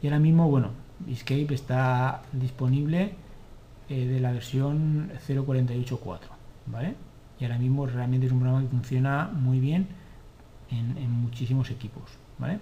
Y 0.00 0.06
ahora 0.06 0.20
mismo, 0.20 0.48
bueno, 0.48 0.70
Escape 1.08 1.52
está 1.52 2.22
disponible 2.30 3.16
eh, 3.88 4.06
de 4.06 4.20
la 4.20 4.30
versión 4.30 5.10
0.48.4, 5.26 6.20
¿vale? 6.66 6.94
Y 7.40 7.44
ahora 7.44 7.58
mismo 7.58 7.86
realmente 7.86 8.26
es 8.26 8.32
un 8.32 8.38
programa 8.38 8.62
que 8.62 8.68
funciona 8.68 9.28
muy 9.34 9.58
bien 9.58 9.88
en, 10.70 10.96
en, 10.96 11.10
muchísimos 11.10 11.72
equipos, 11.72 12.04
¿vale? 12.38 12.60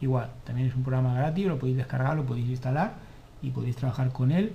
Igual, 0.00 0.30
también 0.44 0.68
es 0.68 0.74
un 0.74 0.82
programa 0.82 1.14
gratis, 1.14 1.46
lo 1.46 1.58
podéis 1.58 1.78
descargar, 1.78 2.16
lo 2.16 2.24
podéis 2.24 2.48
instalar 2.48 2.94
y 3.42 3.50
podéis 3.50 3.76
trabajar 3.76 4.12
con 4.12 4.30
él 4.30 4.52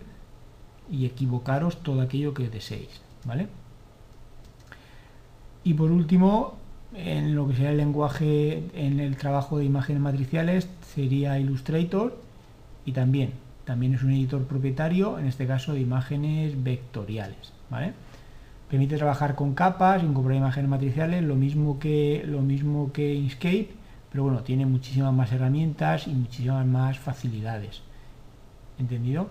y 0.90 1.06
equivocaros 1.06 1.82
todo 1.84 2.02
aquello 2.02 2.34
que 2.34 2.50
deseéis, 2.50 3.02
¿vale? 3.26 3.48
Y 5.64 5.74
por 5.74 5.92
último, 5.92 6.56
en 6.94 7.36
lo 7.36 7.48
que 7.48 7.54
sería 7.54 7.72
el 7.72 7.78
lenguaje 7.78 8.64
en 8.74 9.00
el 9.00 9.18
trabajo 9.18 9.58
de 9.58 9.66
imágenes 9.66 10.02
matriciales 10.02 10.68
sería 10.94 11.40
Illustrator 11.40 12.18
y 12.86 12.92
también, 12.92 13.32
también 13.66 13.94
es 13.94 14.04
un 14.04 14.12
editor 14.12 14.44
propietario, 14.44 15.18
en 15.20 15.26
este 15.26 15.48
caso 15.48 15.74
de 15.74 15.80
imágenes 15.80 16.62
vectoriales, 16.62 17.54
¿vale? 17.70 17.94
Permite 18.70 18.98
trabajar 18.98 19.36
con 19.36 19.54
capas, 19.54 20.04
incorporar 20.04 20.38
imágenes 20.38 20.70
matriciales, 20.70 21.24
lo 21.24 21.36
mismo 21.36 21.80
que, 21.80 22.24
lo 22.26 22.42
mismo 22.42 22.92
que 22.92 23.14
Inkscape, 23.14 23.70
pero 24.14 24.24
bueno, 24.24 24.44
tiene 24.44 24.66
muchísimas 24.66 25.14
más 25.14 25.34
herramientas 25.34 26.08
y 26.08 26.12
muchísimas 26.12 26.66
más 26.66 26.98
facilidades. 26.98 27.82
¿Entendido? 28.80 29.28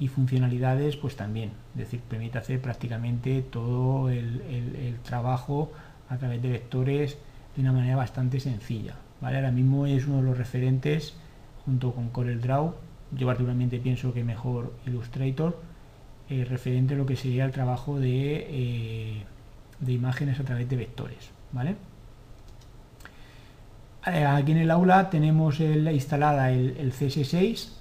y 0.00 0.08
funcionalidades 0.08 0.96
pues 0.96 1.14
también, 1.14 1.50
es 1.74 1.80
decir, 1.80 2.00
permite 2.00 2.38
hacer 2.38 2.60
prácticamente 2.60 3.42
todo 3.42 4.08
el, 4.08 4.98
trabajo 5.04 5.70
a 6.08 6.16
través 6.16 6.42
de 6.42 6.48
vectores 6.48 7.18
de 7.54 7.62
una 7.62 7.72
manera 7.72 7.96
bastante 7.96 8.40
sencilla. 8.40 8.94
¿vale? 9.20 9.36
Ahora 9.36 9.52
mismo 9.52 9.86
es 9.86 10.06
uno 10.06 10.16
de 10.16 10.22
los 10.22 10.38
referentes 10.38 11.14
junto 11.66 11.92
con 11.92 12.08
CorelDRAW, 12.08 12.74
yo 13.12 13.26
particularmente 13.26 13.78
pienso 13.78 14.14
que 14.14 14.24
mejor 14.24 14.72
Illustrator, 14.86 15.60
eh, 16.30 16.46
referente 16.48 16.94
a 16.94 16.96
lo 16.96 17.04
que 17.04 17.16
sería 17.16 17.44
el 17.44 17.52
trabajo 17.52 17.98
de, 17.98 18.46
eh, 18.48 19.24
de 19.80 19.92
imágenes 19.92 20.40
a 20.40 20.44
través 20.44 20.68
de 20.68 20.76
vectores. 20.76 21.30
¿vale? 21.52 21.76
Eh, 24.06 24.24
aquí 24.24 24.52
en 24.52 24.58
el 24.58 24.70
aula 24.70 25.10
tenemos 25.10 25.60
instalada 25.60 26.50
el, 26.50 26.76
el 26.78 26.92
CS6 26.92 27.80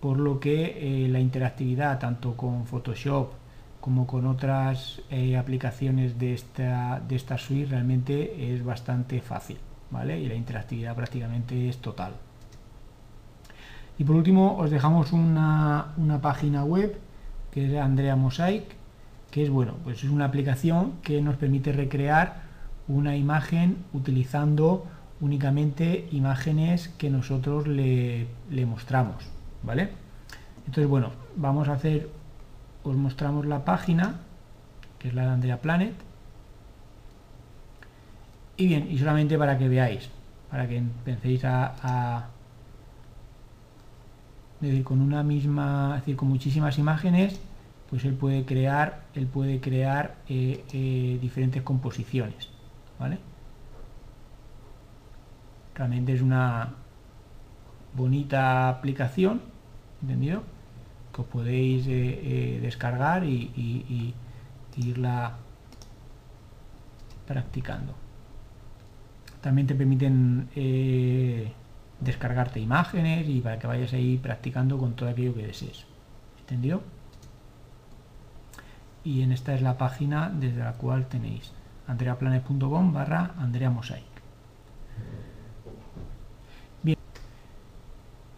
por 0.00 0.18
lo 0.18 0.38
que 0.38 1.04
eh, 1.04 1.08
la 1.08 1.20
interactividad 1.20 1.98
tanto 1.98 2.36
con 2.36 2.66
Photoshop 2.66 3.32
como 3.80 4.06
con 4.06 4.26
otras 4.26 5.00
eh, 5.10 5.36
aplicaciones 5.36 6.18
de 6.18 6.34
esta, 6.34 7.00
de 7.00 7.16
esta 7.16 7.38
suite 7.38 7.70
realmente 7.70 8.52
es 8.52 8.64
bastante 8.64 9.20
fácil, 9.20 9.58
¿vale? 9.90 10.20
Y 10.20 10.28
la 10.28 10.34
interactividad 10.34 10.94
prácticamente 10.94 11.68
es 11.68 11.78
total. 11.78 12.14
Y 13.98 14.04
por 14.04 14.16
último 14.16 14.56
os 14.58 14.70
dejamos 14.70 15.12
una, 15.12 15.94
página 16.20 16.64
web 16.64 16.98
que 17.50 17.66
es 17.66 17.80
Andrea 17.80 18.16
Mosaic, 18.16 18.64
que 19.30 19.44
es 19.44 19.50
bueno, 19.50 19.74
pues 19.84 20.04
es 20.04 20.10
una 20.10 20.26
aplicación 20.26 20.94
que 21.02 21.22
nos 21.22 21.36
permite 21.36 21.72
recrear 21.72 22.42
una 22.88 23.16
imagen 23.16 23.78
utilizando 23.92 24.86
únicamente 25.20 26.08
imágenes 26.12 26.88
que 26.98 27.10
nosotros 27.10 27.66
le 27.66 28.26
mostramos. 28.66 29.36
¿vale? 29.66 29.90
Entonces, 30.60 30.88
bueno, 30.88 31.10
vamos 31.36 31.68
a 31.68 31.74
hacer, 31.74 32.08
os 32.84 32.96
mostramos 32.96 33.44
la 33.46 33.64
página, 33.64 34.20
que 34.98 35.08
es 35.08 35.14
la 35.14 35.22
de 35.22 35.28
Andrea 35.28 35.60
Planet. 35.60 35.94
Y 38.56 38.68
bien, 38.68 38.88
y 38.90 38.98
solamente 38.98 39.36
para 39.36 39.58
que 39.58 39.68
veáis, 39.68 40.08
para 40.50 40.66
que 40.66 40.78
empecéis 40.78 41.44
a, 41.44 42.28
decir, 44.60 44.82
con 44.82 45.02
una 45.02 45.22
misma, 45.22 45.94
es 45.96 46.02
decir, 46.02 46.16
con 46.16 46.28
muchísimas 46.28 46.78
imágenes, 46.78 47.38
pues 47.90 48.04
él 48.04 48.14
puede 48.14 48.44
crear, 48.44 49.04
él 49.14 49.26
puede 49.26 49.60
crear 49.60 50.16
eh, 50.28 50.64
eh, 50.72 51.18
diferentes 51.20 51.62
composiciones, 51.62 52.48
¿vale? 52.98 53.18
Realmente 55.76 56.14
es 56.14 56.22
una 56.22 56.74
bonita 57.94 58.68
aplicación 58.68 59.40
¿entendido? 60.02 60.42
Que 61.12 61.22
os 61.22 61.28
podéis 61.28 61.86
eh, 61.86 61.92
eh, 61.92 62.58
descargar 62.60 63.24
y, 63.24 64.14
irla 64.76 65.32
practicando. 67.26 67.94
También 69.40 69.66
te 69.66 69.74
permiten 69.74 70.50
eh, 70.54 71.50
descargarte 72.00 72.60
imágenes 72.60 73.26
y 73.26 73.40
para 73.40 73.58
que 73.58 73.66
vayas 73.66 73.94
ahí 73.94 74.18
practicando 74.18 74.76
con 74.76 74.94
todo 74.94 75.08
aquello 75.08 75.34
que 75.34 75.46
desees. 75.46 75.86
¿Entendido? 76.40 76.82
Y 79.02 79.22
en 79.22 79.32
esta 79.32 79.54
es 79.54 79.62
la 79.62 79.78
página 79.78 80.30
desde 80.30 80.62
la 80.62 80.74
cual 80.74 81.06
tenéis 81.06 81.52
andreaplanes.com 81.86 82.92
barra 82.92 83.34
Andrea 83.38 83.70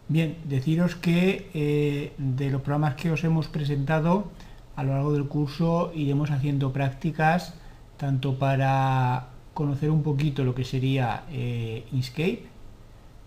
Bien, 0.09 0.37
deciros 0.45 0.95
que 0.95 1.51
eh, 1.53 2.13
de 2.17 2.49
los 2.49 2.63
programas 2.63 2.95
que 2.95 3.11
os 3.11 3.23
hemos 3.23 3.47
presentado 3.47 4.31
a 4.75 4.81
lo 4.83 4.93
largo 4.93 5.13
del 5.13 5.27
curso 5.27 5.91
iremos 5.93 6.31
haciendo 6.31 6.73
prácticas 6.73 7.53
tanto 7.97 8.39
para 8.39 9.27
conocer 9.53 9.91
un 9.91 10.01
poquito 10.01 10.43
lo 10.43 10.55
que 10.55 10.65
sería 10.65 11.25
eh, 11.29 11.85
Inkscape, 11.91 12.47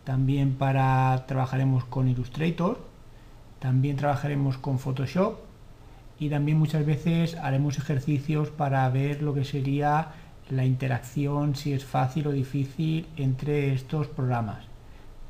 también 0.02 0.54
para 0.54 1.24
trabajaremos 1.28 1.84
con 1.84 2.08
Illustrator, 2.08 2.80
también 3.60 3.94
trabajaremos 3.94 4.58
con 4.58 4.80
Photoshop 4.80 5.38
y 6.18 6.30
también 6.30 6.58
muchas 6.58 6.84
veces 6.84 7.36
haremos 7.36 7.78
ejercicios 7.78 8.50
para 8.50 8.88
ver 8.88 9.22
lo 9.22 9.34
que 9.34 9.44
sería 9.44 10.08
la 10.50 10.64
interacción, 10.64 11.54
si 11.54 11.74
es 11.74 11.84
fácil 11.84 12.26
o 12.26 12.32
difícil 12.32 13.06
entre 13.16 13.72
estos 13.72 14.08
programas. 14.08 14.71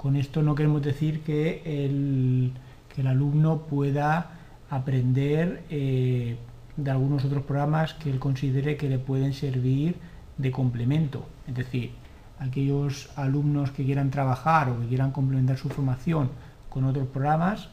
Con 0.02 0.16
esto 0.16 0.42
no 0.42 0.56
queremos 0.56 0.82
decir 0.82 1.20
que 1.20 1.62
el, 1.64 2.52
el 2.96 3.06
alumno 3.06 3.62
pueda 3.62 4.32
aprender 4.68 5.62
eh, 5.70 6.36
de 6.76 6.90
algunos 6.90 7.24
otros 7.24 7.44
programas 7.44 7.94
que 7.94 8.10
él 8.10 8.18
considere 8.18 8.76
que 8.76 8.88
le 8.88 8.98
pueden 8.98 9.32
servir 9.32 9.94
de 10.38 10.50
complemento. 10.50 11.24
Es 11.46 11.54
decir, 11.54 11.92
aquellos 12.40 13.10
alumnos 13.14 13.70
que 13.70 13.84
quieran 13.84 14.10
trabajar 14.10 14.70
o 14.70 14.80
que 14.80 14.88
quieran 14.88 15.12
complementar 15.12 15.56
su 15.56 15.68
formación 15.68 16.30
con 16.68 16.82
otros 16.84 17.06
programas 17.06 17.68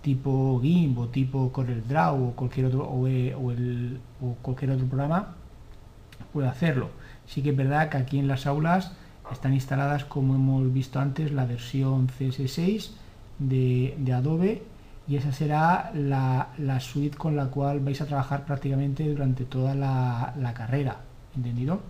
tipo 0.00 0.60
GIMP 0.62 0.98
o 0.98 1.08
tipo 1.08 1.50
CorelDRAW 1.50 2.28
o 2.28 2.32
cualquier 2.36 2.66
otro 2.66 2.88
o, 2.88 3.08
eh, 3.08 3.30
el, 3.30 4.00
o 4.20 4.34
cualquier 4.42 4.70
otro 4.72 4.86
programa 4.86 5.34
puede 6.32 6.46
hacerlo. 6.46 6.90
Sí 7.26 7.42
que 7.42 7.50
es 7.50 7.56
verdad 7.56 7.88
que 7.88 7.96
aquí 7.96 8.18
en 8.18 8.28
las 8.28 8.46
aulas 8.46 8.92
están 9.32 9.54
instaladas, 9.54 10.04
como 10.04 10.34
hemos 10.34 10.72
visto 10.72 11.00
antes, 11.00 11.32
la 11.32 11.44
versión 11.44 12.08
CS6 12.08 12.90
de, 13.38 14.12
Adobe 14.14 14.62
y 15.06 15.16
esa 15.16 15.32
será 15.32 15.90
la, 15.94 16.80
suite 16.80 17.16
con 17.16 17.36
la 17.36 17.46
cual 17.46 17.80
vais 17.80 18.00
a 18.00 18.06
trabajar 18.06 18.44
prácticamente 18.44 19.08
durante 19.08 19.44
toda 19.44 19.74
la, 19.74 20.52
carrera, 20.54 20.96
¿entendido? 21.36 21.80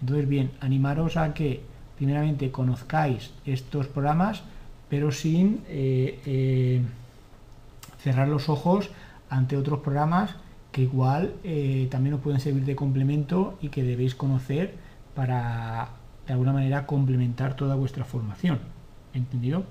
Entonces, 0.00 0.28
bien, 0.28 0.50
animaros 0.60 1.16
a 1.16 1.34
que 1.34 1.62
primeramente 1.96 2.50
conozcáis 2.50 3.32
estos 3.44 3.86
programas, 3.86 4.42
pero 4.88 5.12
sin 5.12 5.60
eh, 5.68 6.20
eh, 6.26 6.82
cerrar 8.02 8.28
los 8.28 8.48
ojos 8.48 8.90
ante 9.28 9.56
otros 9.56 9.80
programas 9.80 10.34
que 10.72 10.82
igual 10.82 11.34
eh, 11.44 11.88
también 11.90 12.14
os 12.14 12.20
pueden 12.20 12.40
servir 12.40 12.64
de 12.64 12.76
complemento 12.76 13.58
y 13.60 13.68
que 13.68 13.82
debéis 13.82 14.14
conocer 14.14 14.74
para 15.14 15.90
de 16.26 16.32
alguna 16.32 16.52
manera 16.52 16.86
complementar 16.86 17.54
toda 17.54 17.74
vuestra 17.74 18.04
formación. 18.04 18.58
¿Entendido? 19.14 19.64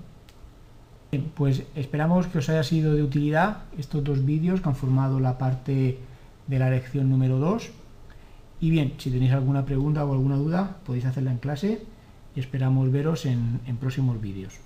Bien, 1.12 1.32
pues 1.34 1.64
esperamos 1.76 2.28
que 2.28 2.38
os 2.39 2.50
haya 2.50 2.64
sido 2.64 2.93
de 2.93 3.04
utilidad 3.04 3.64
estos 3.78 4.04
dos 4.04 4.26
vídeos 4.26 4.62
que 4.62 4.70
han 4.70 4.76
formado 4.76 5.20
la 5.20 5.38
parte 5.38 6.00
de 6.47 6.60
la 6.60 6.70
lección 6.70 7.10
número 7.10 7.39
2. 7.39 7.72
Y 8.62 8.70
bien, 8.70 8.93
si 8.97 9.10
tenéis 9.10 9.32
alguna 9.32 9.66
pregunta 9.66 10.06
o 10.06 10.14
alguna 10.14 10.36
duda, 10.36 10.78
podéis 10.86 11.06
hacerla 11.06 11.32
en 11.32 11.38
clase 11.38 11.82
y 12.36 12.39
esperamos 12.39 12.91
veros 12.91 13.26
en 13.26 13.78
próximos 13.80 14.22
vídeos. 14.22 14.60